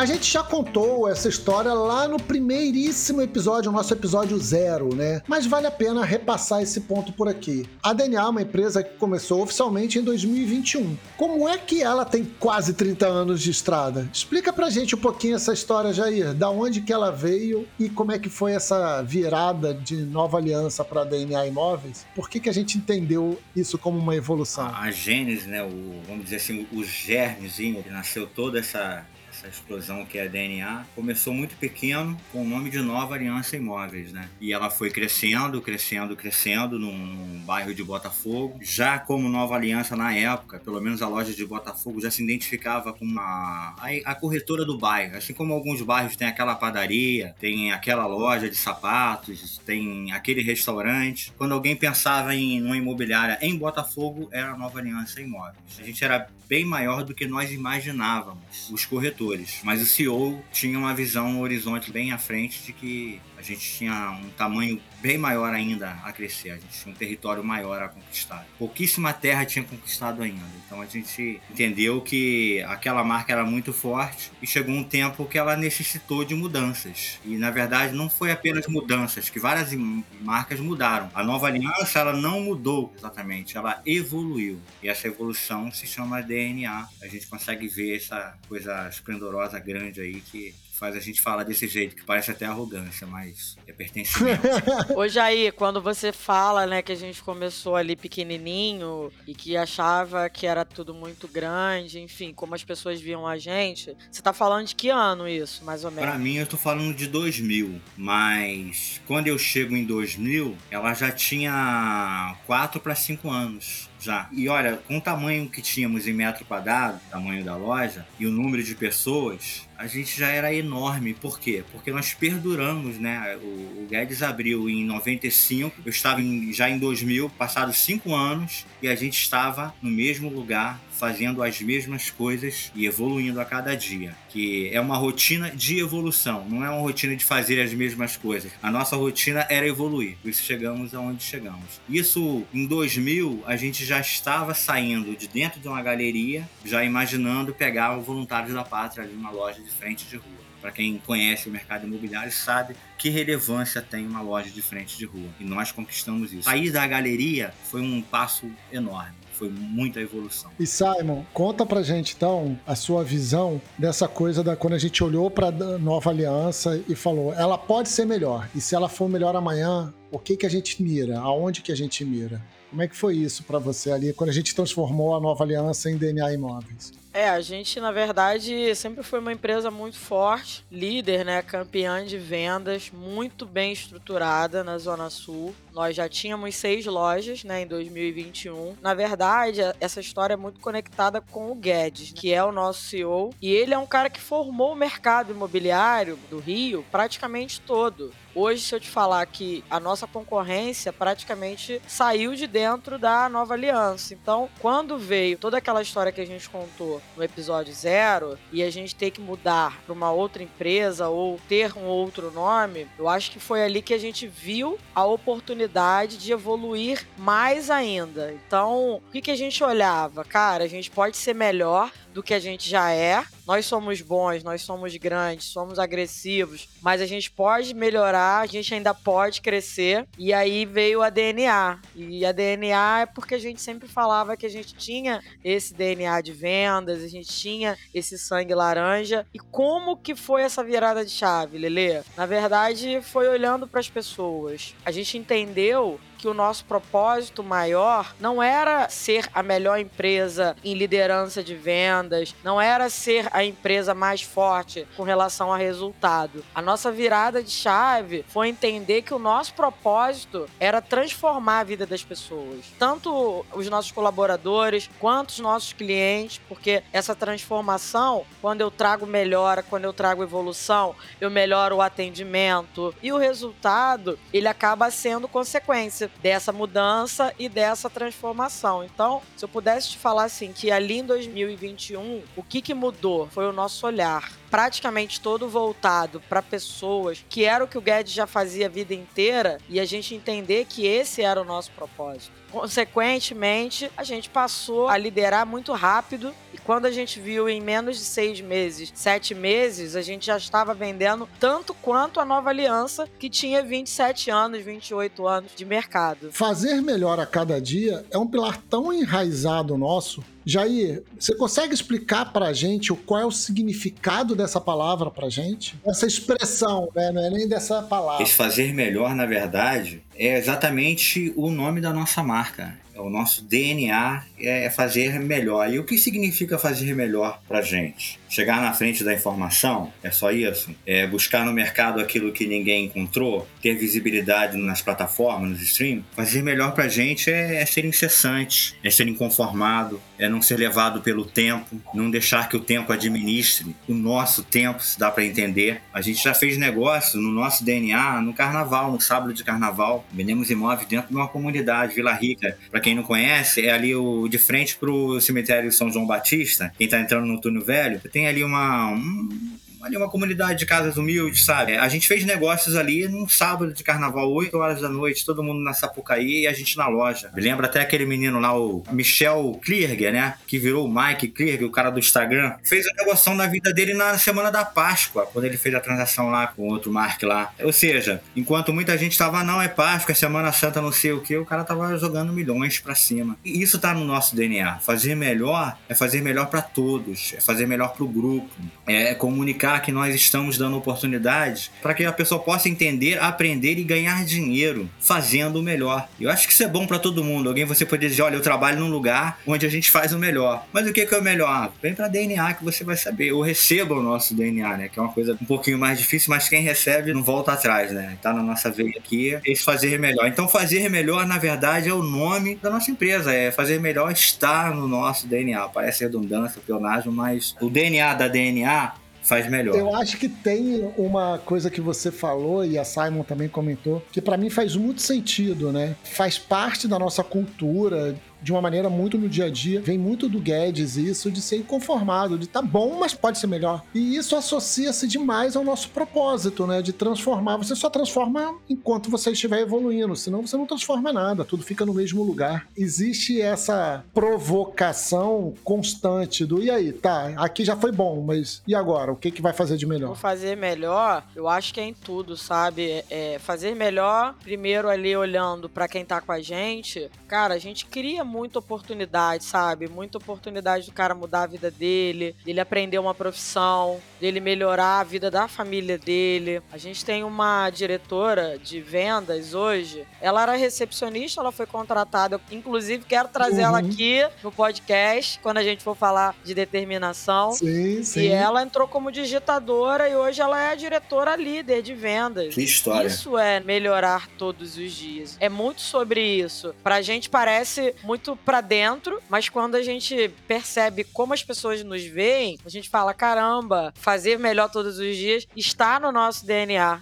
A 0.00 0.06
gente 0.06 0.32
já 0.32 0.42
contou 0.42 1.06
essa 1.06 1.28
história 1.28 1.74
lá 1.74 2.08
no 2.08 2.16
primeiríssimo 2.16 3.20
episódio, 3.20 3.70
o 3.70 3.74
nosso 3.74 3.92
episódio 3.92 4.38
zero, 4.38 4.94
né? 4.94 5.20
Mas 5.28 5.44
vale 5.44 5.66
a 5.66 5.70
pena 5.70 6.02
repassar 6.02 6.62
esse 6.62 6.80
ponto 6.80 7.12
por 7.12 7.28
aqui. 7.28 7.68
A 7.82 7.92
DNA 7.92 8.18
é 8.18 8.26
uma 8.26 8.40
empresa 8.40 8.82
que 8.82 8.96
começou 8.96 9.42
oficialmente 9.42 9.98
em 9.98 10.02
2021. 10.02 10.96
Como 11.18 11.46
é 11.46 11.58
que 11.58 11.82
ela 11.82 12.06
tem 12.06 12.24
quase 12.24 12.72
30 12.72 13.06
anos 13.06 13.42
de 13.42 13.50
estrada? 13.50 14.08
Explica 14.10 14.54
pra 14.54 14.70
gente 14.70 14.94
um 14.94 14.98
pouquinho 14.98 15.36
essa 15.36 15.52
história, 15.52 15.92
Jair. 15.92 16.32
Da 16.32 16.48
onde 16.48 16.80
que 16.80 16.94
ela 16.94 17.10
veio 17.10 17.68
e 17.78 17.90
como 17.90 18.10
é 18.10 18.18
que 18.18 18.30
foi 18.30 18.52
essa 18.52 19.02
virada 19.02 19.74
de 19.74 19.96
nova 19.96 20.38
aliança 20.38 20.82
para 20.82 21.02
a 21.02 21.04
DNA 21.04 21.48
Imóveis? 21.48 22.06
Por 22.14 22.30
que, 22.30 22.40
que 22.40 22.48
a 22.48 22.54
gente 22.54 22.78
entendeu 22.78 23.38
isso 23.54 23.76
como 23.76 23.98
uma 23.98 24.16
evolução? 24.16 24.66
A 24.74 24.90
Gênesis, 24.90 25.46
né? 25.46 25.62
O, 25.62 26.00
vamos 26.08 26.24
dizer 26.24 26.36
assim, 26.36 26.66
o 26.72 26.82
germezinho 26.82 27.82
que 27.82 27.90
nasceu 27.90 28.26
toda 28.26 28.58
essa 28.58 29.04
essa 29.40 29.48
explosão 29.48 30.04
que 30.04 30.18
é 30.18 30.28
DNA, 30.28 30.84
começou 30.94 31.32
muito 31.32 31.56
pequeno 31.56 32.18
com 32.30 32.42
o 32.42 32.44
nome 32.44 32.68
de 32.68 32.78
Nova 32.80 33.14
Aliança 33.14 33.56
Imóveis, 33.56 34.12
né? 34.12 34.28
E 34.40 34.52
ela 34.52 34.68
foi 34.68 34.90
crescendo, 34.90 35.60
crescendo, 35.62 36.14
crescendo 36.14 36.78
num, 36.78 36.96
num 36.96 37.38
bairro 37.40 37.74
de 37.74 37.82
Botafogo. 37.82 38.58
Já 38.60 38.98
como 38.98 39.28
Nova 39.28 39.54
Aliança 39.54 39.96
na 39.96 40.14
época, 40.14 40.58
pelo 40.58 40.80
menos 40.80 41.00
a 41.00 41.08
loja 41.08 41.32
de 41.32 41.46
Botafogo 41.46 42.00
já 42.00 42.10
se 42.10 42.22
identificava 42.22 42.92
com 42.92 43.04
uma, 43.04 43.74
a, 43.78 43.88
a 44.04 44.14
corretora 44.14 44.64
do 44.64 44.76
bairro. 44.76 45.16
Assim 45.16 45.32
como 45.32 45.54
alguns 45.54 45.80
bairros 45.80 46.16
tem 46.16 46.28
aquela 46.28 46.54
padaria, 46.54 47.34
tem 47.40 47.72
aquela 47.72 48.06
loja 48.06 48.48
de 48.48 48.56
sapatos, 48.56 49.58
tem 49.64 50.12
aquele 50.12 50.42
restaurante. 50.42 51.32
Quando 51.38 51.52
alguém 51.52 51.74
pensava 51.74 52.34
em 52.34 52.62
uma 52.62 52.76
imobiliária 52.76 53.38
em 53.40 53.56
Botafogo, 53.56 54.28
era 54.30 54.52
a 54.52 54.56
Nova 54.56 54.78
Aliança 54.78 55.20
Imóveis. 55.20 55.56
A 55.78 55.82
gente 55.82 56.04
era 56.04 56.28
bem 56.50 56.64
maior 56.64 57.04
do 57.04 57.14
que 57.14 57.28
nós 57.28 57.52
imaginávamos, 57.52 58.68
os 58.72 58.84
corretores. 58.84 59.29
Mas 59.64 59.82
o 59.82 59.86
CEO 59.86 60.42
tinha 60.52 60.78
uma 60.78 60.94
visão, 60.94 61.26
um 61.28 61.40
horizonte 61.40 61.90
bem 61.90 62.12
à 62.12 62.18
frente 62.18 62.62
de 62.64 62.72
que 62.72 63.20
a 63.40 63.42
gente 63.42 63.78
tinha 63.78 64.10
um 64.22 64.28
tamanho 64.30 64.80
bem 65.00 65.16
maior 65.16 65.52
ainda 65.54 65.92
a 66.04 66.12
crescer, 66.12 66.50
a 66.50 66.54
gente 66.56 66.82
tinha 66.82 66.94
um 66.94 66.96
território 66.96 67.42
maior 67.42 67.82
a 67.82 67.88
conquistar. 67.88 68.46
Pouquíssima 68.58 69.14
terra 69.14 69.46
tinha 69.46 69.64
conquistado 69.64 70.22
ainda, 70.22 70.44
então 70.64 70.80
a 70.82 70.86
gente 70.86 71.40
entendeu 71.50 72.02
que 72.02 72.62
aquela 72.68 73.02
marca 73.02 73.32
era 73.32 73.44
muito 73.44 73.72
forte 73.72 74.30
e 74.42 74.46
chegou 74.46 74.74
um 74.74 74.84
tempo 74.84 75.24
que 75.24 75.38
ela 75.38 75.56
necessitou 75.56 76.22
de 76.22 76.34
mudanças. 76.34 77.18
E 77.24 77.36
na 77.36 77.50
verdade 77.50 77.94
não 77.94 78.10
foi 78.10 78.30
apenas 78.30 78.66
mudanças, 78.66 79.30
que 79.30 79.40
várias 79.40 79.72
marcas 80.20 80.60
mudaram. 80.60 81.10
A 81.14 81.24
nova 81.24 81.46
aliança 81.46 81.98
ela 81.98 82.12
não 82.12 82.42
mudou 82.42 82.92
exatamente, 82.96 83.56
ela 83.56 83.80
evoluiu. 83.86 84.60
E 84.82 84.88
essa 84.88 85.06
evolução 85.06 85.72
se 85.72 85.86
chama 85.86 86.20
DNA. 86.20 86.88
A 87.02 87.06
gente 87.06 87.26
consegue 87.26 87.66
ver 87.68 87.96
essa 87.96 88.36
coisa 88.46 88.86
esplendorosa 88.88 89.58
grande 89.58 90.02
aí 90.02 90.20
que 90.20 90.54
faz 90.80 90.96
a 90.96 91.00
gente 91.00 91.20
falar 91.20 91.44
desse 91.44 91.68
jeito, 91.68 91.94
que 91.94 92.02
parece 92.02 92.30
até 92.30 92.46
arrogância, 92.46 93.06
mas 93.06 93.54
é 93.66 93.72
pertencimento. 93.72 94.40
Ô 94.96 95.06
Jair, 95.06 95.52
quando 95.52 95.82
você 95.82 96.10
fala, 96.10 96.66
né, 96.66 96.80
que 96.80 96.90
a 96.90 96.96
gente 96.96 97.22
começou 97.22 97.76
ali 97.76 97.94
pequenininho 97.94 99.12
e 99.26 99.34
que 99.34 99.58
achava 99.58 100.30
que 100.30 100.46
era 100.46 100.64
tudo 100.64 100.94
muito 100.94 101.28
grande, 101.28 102.00
enfim, 102.00 102.32
como 102.32 102.54
as 102.54 102.64
pessoas 102.64 102.98
viam 102.98 103.26
a 103.26 103.36
gente, 103.36 103.94
você 104.10 104.22
tá 104.22 104.32
falando 104.32 104.68
de 104.68 104.74
que 104.74 104.88
ano 104.88 105.28
isso, 105.28 105.62
mais 105.64 105.84
ou 105.84 105.90
menos? 105.90 106.08
Pra 106.08 106.18
mim, 106.18 106.36
eu 106.36 106.46
tô 106.46 106.56
falando 106.56 106.96
de 106.96 107.06
2000, 107.06 107.78
mas 107.94 109.02
quando 109.06 109.26
eu 109.26 109.38
chego 109.38 109.76
em 109.76 109.84
2000, 109.84 110.56
ela 110.70 110.94
já 110.94 111.12
tinha 111.12 112.36
4 112.46 112.80
para 112.80 112.94
5 112.94 113.28
anos 113.28 113.90
já. 114.00 114.28
E 114.32 114.48
olha, 114.48 114.78
com 114.88 114.96
o 114.96 115.00
tamanho 115.00 115.48
que 115.48 115.60
tínhamos 115.60 116.06
em 116.08 116.12
metro 116.12 116.44
quadrado, 116.44 116.98
tamanho 117.10 117.44
da 117.44 117.54
loja, 117.54 118.06
e 118.18 118.26
o 118.26 118.30
número 118.30 118.62
de 118.62 118.74
pessoas, 118.74 119.68
a 119.80 119.86
gente 119.86 120.18
já 120.18 120.28
era 120.28 120.54
enorme. 120.54 121.14
Por 121.14 121.40
quê? 121.40 121.64
Porque 121.72 121.90
nós 121.90 122.12
perduramos, 122.12 122.98
né? 122.98 123.38
O, 123.42 123.82
o 123.82 123.86
Guedes 123.88 124.22
abriu 124.22 124.68
em 124.68 124.84
95, 124.84 125.80
eu 125.86 125.90
estava 125.90 126.20
em, 126.20 126.52
já 126.52 126.68
em 126.68 126.78
2000, 126.78 127.30
passados 127.30 127.78
cinco 127.78 128.14
anos, 128.14 128.66
e 128.82 128.88
a 128.88 128.94
gente 128.94 129.18
estava 129.18 129.74
no 129.80 129.90
mesmo 129.90 130.28
lugar, 130.28 130.78
fazendo 131.00 131.42
as 131.42 131.58
mesmas 131.62 132.10
coisas 132.10 132.70
e 132.74 132.84
evoluindo 132.84 133.40
a 133.40 133.44
cada 133.46 133.74
dia. 133.74 134.14
Que 134.28 134.68
é 134.70 134.78
uma 134.78 134.98
rotina 134.98 135.50
de 135.50 135.78
evolução, 135.78 136.46
não 136.46 136.62
é 136.62 136.68
uma 136.68 136.82
rotina 136.82 137.16
de 137.16 137.24
fazer 137.24 137.58
as 137.58 137.72
mesmas 137.72 138.18
coisas. 138.18 138.52
A 138.62 138.70
nossa 138.70 138.96
rotina 138.96 139.46
era 139.48 139.66
evoluir, 139.66 140.18
por 140.20 140.28
isso 140.28 140.42
chegamos 140.42 140.94
aonde 140.94 141.24
chegamos. 141.24 141.80
Isso 141.88 142.44
em 142.52 142.66
2000, 142.66 143.42
a 143.46 143.56
gente 143.56 143.82
já 143.82 143.98
estava 143.98 144.52
saindo 144.52 145.16
de 145.16 145.26
dentro 145.26 145.58
de 145.58 145.66
uma 145.66 145.80
galeria, 145.80 146.46
já 146.66 146.84
imaginando 146.84 147.54
pegar 147.54 147.96
o 147.96 148.02
Voluntários 148.02 148.52
da 148.52 148.62
Pátria 148.62 149.04
ali 149.04 149.14
numa 149.14 149.30
loja 149.30 149.62
de 149.62 149.69
frente 149.70 150.06
de 150.06 150.16
rua. 150.16 150.50
para 150.60 150.70
quem 150.70 150.98
conhece 150.98 151.48
o 151.48 151.52
mercado 151.52 151.86
imobiliário, 151.86 152.30
sabe 152.30 152.76
que 152.98 153.08
relevância 153.08 153.80
tem 153.80 154.06
uma 154.06 154.20
loja 154.20 154.50
de 154.50 154.60
frente 154.60 154.98
de 154.98 155.06
rua. 155.06 155.30
E 155.40 155.44
nós 155.44 155.72
conquistamos 155.72 156.34
isso. 156.34 156.42
Sair 156.42 156.70
da 156.70 156.86
galeria 156.86 157.54
foi 157.64 157.80
um 157.80 158.02
passo 158.02 158.50
enorme 158.70 159.20
foi 159.40 159.48
muita 159.48 159.98
evolução. 159.98 160.50
E 160.60 160.66
Simon, 160.66 161.24
conta 161.32 161.64
pra 161.64 161.82
gente 161.82 162.14
então 162.14 162.60
a 162.66 162.76
sua 162.76 163.02
visão 163.02 163.58
dessa 163.78 164.06
coisa 164.06 164.44
da 164.44 164.54
quando 164.54 164.74
a 164.74 164.78
gente 164.78 165.02
olhou 165.02 165.30
pra 165.30 165.50
nova 165.50 166.10
aliança 166.10 166.78
e 166.86 166.94
falou, 166.94 167.32
ela 167.32 167.56
pode 167.56 167.88
ser 167.88 168.04
melhor. 168.04 168.46
E 168.54 168.60
se 168.60 168.74
ela 168.74 168.86
for 168.86 169.08
melhor 169.08 169.34
amanhã, 169.34 169.94
o 170.12 170.18
que 170.18 170.36
que 170.36 170.44
a 170.44 170.50
gente 170.50 170.82
mira? 170.82 171.18
Aonde 171.20 171.62
que 171.62 171.72
a 171.72 171.74
gente 171.74 172.04
mira? 172.04 172.42
Como 172.68 172.82
é 172.82 172.86
que 172.86 172.94
foi 172.94 173.16
isso 173.16 173.42
para 173.44 173.58
você 173.58 173.90
ali 173.90 174.12
quando 174.12 174.28
a 174.28 174.32
gente 174.34 174.54
transformou 174.54 175.16
a 175.16 175.20
nova 175.20 175.42
aliança 175.42 175.90
em 175.90 175.96
DNA 175.96 176.34
Imóveis? 176.34 176.92
É, 177.12 177.28
a 177.28 177.40
gente, 177.40 177.80
na 177.80 177.90
verdade, 177.90 178.72
sempre 178.76 179.02
foi 179.02 179.18
uma 179.18 179.32
empresa 179.32 179.68
muito 179.68 179.98
forte, 179.98 180.64
líder, 180.70 181.24
né? 181.24 181.42
Campeã 181.42 182.04
de 182.04 182.16
vendas, 182.16 182.90
muito 182.92 183.44
bem 183.44 183.72
estruturada 183.72 184.62
na 184.62 184.78
Zona 184.78 185.10
Sul. 185.10 185.54
Nós 185.72 185.96
já 185.96 186.08
tínhamos 186.08 186.54
seis 186.54 186.86
lojas, 186.86 187.42
né, 187.42 187.62
em 187.62 187.66
2021. 187.66 188.76
Na 188.80 188.94
verdade, 188.94 189.60
essa 189.80 190.00
história 190.00 190.34
é 190.34 190.36
muito 190.36 190.60
conectada 190.60 191.20
com 191.20 191.50
o 191.50 191.54
Guedes, 191.54 192.12
que 192.12 192.32
é 192.32 192.44
o 192.44 192.52
nosso 192.52 192.82
CEO. 192.82 193.34
E 193.42 193.52
ele 193.52 193.74
é 193.74 193.78
um 193.78 193.86
cara 193.86 194.08
que 194.08 194.20
formou 194.20 194.72
o 194.72 194.76
mercado 194.76 195.32
imobiliário 195.32 196.18
do 196.28 196.38
Rio 196.38 196.84
praticamente 196.90 197.60
todo. 197.60 198.12
Hoje, 198.34 198.62
se 198.62 198.74
eu 198.74 198.80
te 198.80 198.88
falar 198.88 199.26
que 199.26 199.64
a 199.68 199.80
nossa 199.80 200.06
concorrência 200.06 200.92
praticamente 200.92 201.82
saiu 201.88 202.34
de 202.36 202.46
dentro 202.46 202.96
da 202.96 203.28
nova 203.28 203.54
aliança. 203.54 204.14
Então, 204.14 204.48
quando 204.60 204.96
veio 204.98 205.36
toda 205.36 205.58
aquela 205.58 205.82
história 205.82 206.12
que 206.12 206.20
a 206.20 206.26
gente 206.26 206.48
contou 206.48 206.99
no 207.16 207.22
episódio 207.22 207.72
zero 207.72 208.38
e 208.52 208.62
a 208.62 208.70
gente 208.70 208.94
ter 208.94 209.10
que 209.10 209.20
mudar 209.20 209.80
para 209.84 209.92
uma 209.92 210.10
outra 210.10 210.42
empresa 210.42 211.08
ou 211.08 211.40
ter 211.48 211.76
um 211.76 211.84
outro 211.84 212.30
nome, 212.30 212.86
eu 212.98 213.08
acho 213.08 213.30
que 213.30 213.40
foi 213.40 213.62
ali 213.62 213.82
que 213.82 213.94
a 213.94 213.98
gente 213.98 214.26
viu 214.26 214.78
a 214.94 215.04
oportunidade 215.04 216.16
de 216.16 216.32
evoluir 216.32 217.06
mais 217.16 217.70
ainda. 217.70 218.32
Então, 218.32 218.96
o 218.96 219.12
que, 219.12 219.20
que 219.20 219.30
a 219.30 219.36
gente 219.36 219.62
olhava? 219.62 220.24
Cara, 220.24 220.64
a 220.64 220.68
gente 220.68 220.90
pode 220.90 221.16
ser 221.16 221.34
melhor 221.34 221.90
do 222.12 222.22
que 222.22 222.34
a 222.34 222.38
gente 222.38 222.68
já 222.68 222.90
é. 222.90 223.24
Nós 223.46 223.66
somos 223.66 224.00
bons, 224.00 224.44
nós 224.44 224.62
somos 224.62 224.94
grandes, 224.96 225.46
somos 225.46 225.78
agressivos, 225.78 226.68
mas 226.80 227.00
a 227.00 227.06
gente 227.06 227.30
pode 227.30 227.74
melhorar, 227.74 228.40
a 228.40 228.46
gente 228.46 228.72
ainda 228.72 228.94
pode 228.94 229.40
crescer. 229.40 230.06
E 230.18 230.32
aí 230.32 230.64
veio 230.64 231.02
a 231.02 231.10
DNA. 231.10 231.78
E 231.96 232.24
a 232.24 232.32
DNA 232.32 233.00
é 233.00 233.06
porque 233.06 233.34
a 233.34 233.38
gente 233.38 233.60
sempre 233.60 233.88
falava 233.88 234.36
que 234.36 234.46
a 234.46 234.50
gente 234.50 234.74
tinha 234.74 235.20
esse 235.44 235.74
DNA 235.74 236.20
de 236.20 236.32
vendas, 236.32 237.02
a 237.02 237.08
gente 237.08 237.28
tinha 237.28 237.76
esse 237.94 238.18
sangue 238.18 238.54
laranja. 238.54 239.26
E 239.34 239.38
como 239.38 239.96
que 239.96 240.14
foi 240.14 240.42
essa 240.42 240.62
virada 240.62 241.04
de 241.04 241.10
chave, 241.10 241.58
Lele? 241.58 242.02
Na 242.16 242.26
verdade, 242.26 243.00
foi 243.02 243.28
olhando 243.28 243.66
para 243.66 243.80
as 243.80 243.88
pessoas. 243.88 244.74
A 244.84 244.90
gente 244.90 245.18
entendeu 245.18 245.98
que 246.20 246.28
o 246.28 246.34
nosso 246.34 246.64
propósito 246.66 247.42
maior 247.42 248.14
não 248.20 248.42
era 248.42 248.88
ser 248.90 249.28
a 249.32 249.42
melhor 249.42 249.78
empresa 249.78 250.54
em 250.62 250.74
liderança 250.74 251.42
de 251.42 251.54
vendas, 251.54 252.34
não 252.44 252.60
era 252.60 252.90
ser 252.90 253.28
a 253.32 253.42
empresa 253.42 253.94
mais 253.94 254.20
forte 254.20 254.86
com 254.96 255.02
relação 255.02 255.52
a 255.52 255.56
resultado. 255.56 256.44
A 256.54 256.60
nossa 256.60 256.92
virada 256.92 257.42
de 257.42 257.50
chave 257.50 258.24
foi 258.28 258.48
entender 258.48 259.02
que 259.02 259.14
o 259.14 259.18
nosso 259.18 259.54
propósito 259.54 260.46
era 260.58 260.82
transformar 260.82 261.60
a 261.60 261.64
vida 261.64 261.86
das 261.86 262.04
pessoas, 262.04 262.66
tanto 262.78 263.46
os 263.54 263.68
nossos 263.68 263.90
colaboradores 263.90 264.90
quanto 264.98 265.30
os 265.30 265.38
nossos 265.38 265.72
clientes, 265.72 266.40
porque 266.48 266.82
essa 266.92 267.14
transformação, 267.14 268.26
quando 268.42 268.60
eu 268.60 268.70
trago 268.70 269.06
melhora, 269.06 269.62
quando 269.62 269.84
eu 269.84 269.92
trago 269.92 270.22
evolução, 270.22 270.94
eu 271.20 271.30
melhoro 271.30 271.76
o 271.76 271.82
atendimento 271.82 272.94
e 273.02 273.10
o 273.10 273.16
resultado, 273.16 274.18
ele 274.32 274.48
acaba 274.48 274.90
sendo 274.90 275.26
consequência 275.26 276.09
dessa 276.22 276.52
mudança 276.52 277.34
e 277.38 277.48
dessa 277.48 277.88
transformação. 277.88 278.84
Então, 278.84 279.22
se 279.36 279.44
eu 279.44 279.48
pudesse 279.48 279.90
te 279.90 279.98
falar 279.98 280.24
assim, 280.24 280.52
que 280.52 280.70
ali 280.70 280.98
em 280.98 281.04
2021, 281.04 282.22
o 282.36 282.42
que, 282.42 282.60
que 282.60 282.74
mudou 282.74 283.28
foi 283.28 283.46
o 283.46 283.52
nosso 283.52 283.86
olhar 283.86 284.39
praticamente 284.50 285.20
todo 285.20 285.48
voltado 285.48 286.20
para 286.28 286.42
pessoas, 286.42 287.24
que 287.28 287.44
era 287.44 287.64
o 287.64 287.68
que 287.68 287.78
o 287.78 287.80
Guedes 287.80 288.12
já 288.12 288.26
fazia 288.26 288.66
a 288.66 288.68
vida 288.68 288.92
inteira, 288.92 289.58
e 289.68 289.78
a 289.78 289.84
gente 289.84 290.14
entender 290.14 290.66
que 290.68 290.86
esse 290.86 291.22
era 291.22 291.40
o 291.40 291.44
nosso 291.44 291.70
propósito. 291.72 292.40
Consequentemente, 292.50 293.90
a 293.96 294.02
gente 294.02 294.28
passou 294.28 294.88
a 294.88 294.98
liderar 294.98 295.46
muito 295.46 295.72
rápido 295.72 296.34
e 296.52 296.58
quando 296.58 296.86
a 296.86 296.90
gente 296.90 297.20
viu 297.20 297.48
em 297.48 297.60
menos 297.60 297.96
de 297.96 298.02
seis 298.02 298.40
meses, 298.40 298.90
sete 298.92 299.36
meses, 299.36 299.94
a 299.94 300.02
gente 300.02 300.26
já 300.26 300.36
estava 300.36 300.74
vendendo 300.74 301.28
tanto 301.38 301.72
quanto 301.74 302.18
a 302.18 302.24
nova 302.24 302.50
aliança, 302.50 303.08
que 303.18 303.30
tinha 303.30 303.62
27 303.62 304.30
anos, 304.30 304.64
28 304.64 305.28
anos 305.28 305.52
de 305.54 305.64
mercado. 305.64 306.32
Fazer 306.32 306.80
melhor 306.82 307.20
a 307.20 307.26
cada 307.26 307.60
dia 307.60 308.04
é 308.10 308.18
um 308.18 308.26
pilar 308.26 308.60
tão 308.68 308.92
enraizado 308.92 309.78
nosso 309.78 310.24
Jair, 310.44 311.02
você 311.18 311.34
consegue 311.34 311.74
explicar 311.74 312.32
para 312.32 312.46
a 312.46 312.52
gente 312.52 312.92
qual 312.94 313.20
é 313.20 313.26
o 313.26 313.30
significado 313.30 314.34
dessa 314.34 314.60
palavra 314.60 315.10
para 315.10 315.26
a 315.26 315.30
gente? 315.30 315.76
Essa 315.86 316.06
expressão, 316.06 316.88
né? 316.94 317.10
não 317.12 317.24
é 317.24 317.30
nem 317.30 317.48
dessa 317.48 317.82
palavra. 317.82 318.22
Esse 318.22 318.34
fazer 318.34 318.72
melhor, 318.72 319.14
na 319.14 319.26
verdade, 319.26 320.02
é 320.16 320.38
exatamente 320.38 321.32
o 321.36 321.50
nome 321.50 321.80
da 321.80 321.92
nossa 321.92 322.22
marca. 322.22 322.78
O 323.00 323.10
nosso 323.10 323.44
DNA 323.44 324.24
é 324.38 324.70
fazer 324.70 325.18
melhor. 325.20 325.72
E 325.72 325.78
o 325.78 325.84
que 325.84 325.98
significa 325.98 326.58
fazer 326.58 326.94
melhor 326.94 327.40
para 327.48 327.62
gente? 327.62 328.18
Chegar 328.28 328.60
na 328.60 328.72
frente 328.72 329.02
da 329.02 329.12
informação? 329.12 329.92
É 330.02 330.10
só 330.10 330.30
isso? 330.30 330.74
É 330.86 331.06
buscar 331.06 331.44
no 331.44 331.52
mercado 331.52 332.00
aquilo 332.00 332.32
que 332.32 332.46
ninguém 332.46 332.86
encontrou? 332.86 333.46
Ter 333.60 333.74
visibilidade 333.74 334.56
nas 334.56 334.80
plataformas, 334.80 335.50
nos 335.50 335.62
streams? 335.62 336.04
Fazer 336.14 336.42
melhor 336.42 336.72
para 336.72 336.88
gente 336.88 337.30
é, 337.30 337.56
é 337.60 337.66
ser 337.66 337.84
incessante, 337.84 338.76
é 338.84 338.90
ser 338.90 339.08
inconformado, 339.08 340.00
é 340.18 340.28
não 340.28 340.40
ser 340.40 340.58
levado 340.58 341.00
pelo 341.00 341.24
tempo, 341.24 341.80
não 341.92 342.10
deixar 342.10 342.48
que 342.48 342.56
o 342.56 342.60
tempo 342.60 342.92
administre 342.92 343.74
o 343.88 343.94
nosso 343.94 344.42
tempo, 344.42 344.82
se 344.82 344.98
dá 344.98 345.10
para 345.10 345.24
entender. 345.24 345.80
A 345.92 346.00
gente 346.00 346.22
já 346.22 346.34
fez 346.34 346.56
negócio 346.56 347.20
no 347.20 347.30
nosso 347.30 347.64
DNA 347.64 348.20
no 348.20 348.32
carnaval, 348.32 348.92
no 348.92 349.00
sábado 349.00 349.32
de 349.32 349.42
carnaval. 349.42 350.04
Vendemos 350.12 350.50
imóveis 350.50 350.88
dentro 350.88 351.08
de 351.08 351.14
uma 351.14 351.28
comunidade, 351.28 351.94
Vila 351.94 352.12
Rica. 352.12 352.56
Para 352.70 352.80
quem 352.80 352.89
não 352.94 353.02
conhece, 353.02 353.66
é 353.66 353.72
ali 353.72 353.94
o 353.94 354.28
de 354.28 354.38
frente 354.38 354.76
pro 354.76 355.20
cemitério 355.20 355.72
São 355.72 355.90
João 355.90 356.06
Batista. 356.06 356.72
Quem 356.76 356.88
tá 356.88 357.00
entrando 357.00 357.26
no 357.26 357.40
túnel 357.40 357.64
velho, 357.64 358.00
tem 358.12 358.26
ali 358.26 358.42
uma. 358.42 358.92
Um 358.92 359.58
ali 359.82 359.96
uma 359.96 360.08
comunidade 360.08 360.58
de 360.58 360.66
casas 360.66 360.96
humildes, 360.96 361.44
sabe? 361.44 361.76
A 361.76 361.88
gente 361.88 362.06
fez 362.06 362.24
negócios 362.24 362.76
ali 362.76 363.08
num 363.08 363.28
sábado 363.28 363.72
de 363.72 363.82
carnaval, 363.82 364.30
8 364.32 364.56
horas 364.56 364.80
da 364.80 364.88
noite, 364.88 365.24
todo 365.24 365.42
mundo 365.42 365.60
na 365.62 365.72
Sapucaí 365.72 366.42
e 366.42 366.46
a 366.46 366.52
gente 366.52 366.76
na 366.76 366.88
loja. 366.88 367.30
Me 367.34 367.42
lembra 367.42 367.66
até 367.66 367.80
aquele 367.80 368.06
menino 368.06 368.40
lá, 368.40 368.58
o 368.58 368.82
Michel 368.90 369.58
Klierger, 369.64 370.12
né? 370.12 370.34
Que 370.46 370.58
virou 370.58 370.86
o 370.86 370.92
Mike 370.92 371.28
Klierger, 371.28 371.66
o 371.66 371.70
cara 371.70 371.90
do 371.90 371.98
Instagram. 371.98 372.54
Fez 372.62 372.86
a 372.86 372.92
negociação 372.92 373.34
na 373.34 373.46
vida 373.46 373.72
dele 373.72 373.94
na 373.94 374.18
semana 374.18 374.50
da 374.50 374.64
Páscoa, 374.64 375.26
quando 375.26 375.44
ele 375.44 375.56
fez 375.56 375.74
a 375.74 375.80
transação 375.80 376.30
lá 376.30 376.46
com 376.46 376.68
outro 376.68 376.92
Mark 376.92 377.22
lá. 377.22 377.52
Ou 377.62 377.72
seja, 377.72 378.22
enquanto 378.36 378.72
muita 378.72 378.96
gente 378.96 379.16
tava, 379.16 379.42
não, 379.44 379.60
é 379.60 379.68
Páscoa, 379.68 380.12
é 380.12 380.14
Semana 380.14 380.52
Santa, 380.52 380.80
não 380.80 380.92
sei 380.92 381.12
o 381.12 381.20
que, 381.20 381.36
o 381.36 381.44
cara 381.44 381.64
tava 381.64 381.96
jogando 381.96 382.32
milhões 382.32 382.78
para 382.78 382.94
cima. 382.94 383.36
E 383.44 383.62
isso 383.62 383.78
tá 383.78 383.94
no 383.94 384.04
nosso 384.04 384.36
DNA. 384.36 384.78
Fazer 384.78 385.14
melhor 385.14 385.76
é 385.88 385.94
fazer 385.94 386.20
melhor 386.20 386.46
para 386.46 386.62
todos, 386.62 387.34
é 387.36 387.40
fazer 387.40 387.66
melhor 387.66 387.94
pro 387.94 388.06
grupo, 388.06 388.50
é 388.86 389.14
comunicar 389.14 389.69
que 389.78 389.92
nós 389.92 390.14
estamos 390.14 390.58
dando 390.58 390.76
oportunidades 390.76 391.70
para 391.82 391.94
que 391.94 392.04
a 392.04 392.12
pessoa 392.12 392.40
possa 392.40 392.68
entender, 392.68 393.20
aprender 393.22 393.78
e 393.78 393.84
ganhar 393.84 394.24
dinheiro 394.24 394.88
fazendo 394.98 395.60
o 395.60 395.62
melhor. 395.62 396.08
Eu 396.18 396.30
acho 396.30 396.46
que 396.46 396.52
isso 396.52 396.64
é 396.64 396.68
bom 396.68 396.86
para 396.86 396.98
todo 396.98 397.22
mundo. 397.22 397.48
Alguém 397.48 397.64
você 397.64 397.84
pode 397.84 398.06
dizer, 398.08 398.22
olha, 398.22 398.34
eu 398.34 398.40
trabalho 398.40 398.80
num 398.80 398.88
lugar 398.88 399.38
onde 399.46 399.66
a 399.66 399.68
gente 399.68 399.90
faz 399.90 400.12
o 400.12 400.18
melhor. 400.18 400.66
Mas 400.72 400.86
o 400.88 400.92
que 400.92 401.02
é 401.02 401.18
o 401.18 401.22
melhor? 401.22 401.72
Vem 401.82 401.94
para 401.94 402.08
DNA 402.08 402.54
que 402.54 402.64
você 402.64 402.82
vai 402.82 402.96
saber. 402.96 403.32
Ou 403.32 403.42
receba 403.42 403.94
o 403.94 404.02
nosso 404.02 404.34
DNA, 404.34 404.76
né? 404.76 404.88
Que 404.88 404.98
é 404.98 405.02
uma 405.02 405.12
coisa 405.12 405.36
um 405.40 405.44
pouquinho 405.44 405.78
mais 405.78 405.98
difícil, 405.98 406.30
mas 406.30 406.48
quem 406.48 406.62
recebe 406.62 407.12
não 407.12 407.22
volta 407.22 407.52
atrás, 407.52 407.92
né? 407.92 408.16
Tá 408.22 408.32
na 408.32 408.42
nossa 408.42 408.70
veia 408.70 408.94
aqui, 408.96 409.38
é 409.46 409.54
fazer 409.56 409.98
melhor. 409.98 410.26
Então 410.26 410.48
fazer 410.48 410.88
melhor, 410.88 411.26
na 411.26 411.38
verdade, 411.38 411.88
é 411.88 411.94
o 411.94 412.02
nome 412.02 412.56
da 412.56 412.70
nossa 412.70 412.90
empresa. 412.90 413.32
É 413.32 413.50
fazer 413.50 413.78
melhor 413.78 414.10
estar 414.12 414.74
no 414.74 414.88
nosso 414.88 415.26
DNA. 415.26 415.68
Parece 415.68 416.04
redundância, 416.04 416.60
peonagem, 416.66 417.12
mas 417.12 417.54
o 417.60 417.68
DNA 417.68 418.14
da 418.14 418.28
DNA 418.28 418.92
faz 419.22 419.48
melhor. 419.48 419.76
Eu 419.76 419.94
acho 419.94 420.16
que 420.16 420.28
tem 420.28 420.92
uma 420.96 421.38
coisa 421.38 421.70
que 421.70 421.80
você 421.80 422.10
falou 422.10 422.64
e 422.64 422.78
a 422.78 422.84
Simon 422.84 423.22
também 423.22 423.48
comentou, 423.48 424.02
que 424.12 424.20
para 424.20 424.36
mim 424.36 424.50
faz 424.50 424.76
muito 424.76 425.02
sentido, 425.02 425.72
né? 425.72 425.94
Faz 426.04 426.38
parte 426.38 426.88
da 426.88 426.98
nossa 426.98 427.22
cultura 427.22 428.14
de 428.42 428.52
uma 428.52 428.60
maneira 428.60 428.88
muito 428.88 429.18
no 429.18 429.28
dia 429.28 429.46
a 429.46 429.50
dia. 429.50 429.80
Vem 429.80 429.98
muito 429.98 430.28
do 430.28 430.40
Guedes 430.40 430.96
isso 430.96 431.30
de 431.30 431.40
ser 431.40 431.56
inconformado, 431.56 432.38
de 432.38 432.46
tá 432.46 432.62
bom, 432.62 432.98
mas 432.98 433.14
pode 433.14 433.38
ser 433.38 433.46
melhor. 433.46 433.82
E 433.94 434.16
isso 434.16 434.36
associa-se 434.36 435.06
demais 435.06 435.56
ao 435.56 435.64
nosso 435.64 435.90
propósito, 435.90 436.66
né? 436.66 436.82
De 436.82 436.92
transformar. 436.92 437.56
Você 437.56 437.74
só 437.74 437.90
transforma 437.90 438.54
enquanto 438.68 439.10
você 439.10 439.30
estiver 439.30 439.60
evoluindo, 439.60 440.14
senão 440.16 440.46
você 440.46 440.56
não 440.56 440.66
transforma 440.66 441.12
nada, 441.12 441.44
tudo 441.44 441.62
fica 441.62 441.84
no 441.84 441.94
mesmo 441.94 442.22
lugar. 442.22 442.66
Existe 442.76 443.40
essa 443.40 444.04
provocação 444.14 445.54
constante 445.64 446.44
do 446.44 446.62
e 446.62 446.70
aí, 446.70 446.92
tá, 446.92 447.32
aqui 447.36 447.64
já 447.64 447.76
foi 447.76 447.92
bom, 447.92 448.22
mas 448.22 448.62
e 448.66 448.74
agora? 448.74 449.12
O 449.12 449.16
que, 449.16 449.30
que 449.30 449.42
vai 449.42 449.52
fazer 449.52 449.76
de 449.76 449.86
melhor? 449.86 450.08
Vou 450.08 450.16
fazer 450.16 450.56
melhor, 450.56 451.24
eu 451.34 451.48
acho 451.48 451.72
que 451.72 451.80
é 451.80 451.84
em 451.84 451.94
tudo, 451.94 452.36
sabe? 452.36 453.04
É 453.10 453.38
fazer 453.38 453.74
melhor, 453.74 454.34
primeiro 454.42 454.88
ali 454.88 455.16
olhando 455.16 455.68
para 455.68 455.88
quem 455.88 456.04
tá 456.04 456.20
com 456.20 456.32
a 456.32 456.40
gente. 456.40 457.10
Cara, 457.26 457.54
a 457.54 457.58
gente 457.58 457.86
cria 457.86 458.24
muita 458.30 458.60
oportunidade, 458.60 459.44
sabe? 459.44 459.88
Muita 459.88 460.18
oportunidade 460.18 460.86
do 460.86 460.92
cara 460.92 461.14
mudar 461.14 461.42
a 461.42 461.46
vida 461.46 461.70
dele, 461.70 462.34
dele 462.44 462.60
aprender 462.60 462.98
uma 462.98 463.14
profissão, 463.14 464.00
dele 464.20 464.38
melhorar 464.38 465.00
a 465.00 465.04
vida 465.04 465.30
da 465.30 465.48
família 465.48 465.98
dele. 465.98 466.62
A 466.72 466.78
gente 466.78 467.04
tem 467.04 467.24
uma 467.24 467.68
diretora 467.70 468.58
de 468.58 468.80
vendas 468.80 469.52
hoje, 469.52 470.06
ela 470.20 470.42
era 470.42 470.52
recepcionista, 470.52 471.40
ela 471.40 471.50
foi 471.50 471.66
contratada, 471.66 472.40
inclusive 472.52 473.04
quero 473.04 473.28
trazer 473.28 473.62
uhum. 473.62 473.68
ela 473.68 473.78
aqui 473.78 474.20
no 474.42 474.52
podcast 474.52 475.40
quando 475.40 475.58
a 475.58 475.62
gente 475.62 475.82
for 475.82 475.96
falar 475.96 476.34
de 476.44 476.54
determinação. 476.54 477.52
Sim, 477.52 478.02
sim. 478.04 478.20
E 478.20 478.28
ela 478.28 478.62
entrou 478.62 478.86
como 478.86 479.10
digitadora 479.10 480.08
e 480.08 480.14
hoje 480.14 480.40
ela 480.40 480.60
é 480.60 480.70
a 480.72 480.74
diretora 480.74 481.34
líder 481.34 481.82
de 481.82 481.94
vendas. 481.94 482.54
Que 482.54 482.62
história. 482.62 483.06
Isso 483.06 483.36
é 483.36 483.58
melhorar 483.60 484.28
todos 484.38 484.76
os 484.76 484.92
dias. 484.92 485.36
É 485.40 485.48
muito 485.48 485.80
sobre 485.80 486.20
isso. 486.22 486.74
Pra 486.82 487.02
gente 487.02 487.28
parece 487.28 487.94
muito 488.04 488.19
pra 488.44 488.60
dentro, 488.60 489.20
mas 489.28 489.48
quando 489.48 489.74
a 489.74 489.82
gente 489.82 490.32
percebe 490.46 491.02
como 491.04 491.34
as 491.34 491.42
pessoas 491.42 491.82
nos 491.82 492.04
veem, 492.04 492.56
a 492.64 492.68
gente 492.68 492.88
fala: 492.88 493.12
caramba, 493.14 493.92
fazer 493.96 494.38
melhor 494.38 494.70
todos 494.70 494.98
os 494.98 495.16
dias 495.16 495.44
está 495.56 495.98
no 495.98 496.12
nosso 496.12 496.46
DNA. 496.46 497.00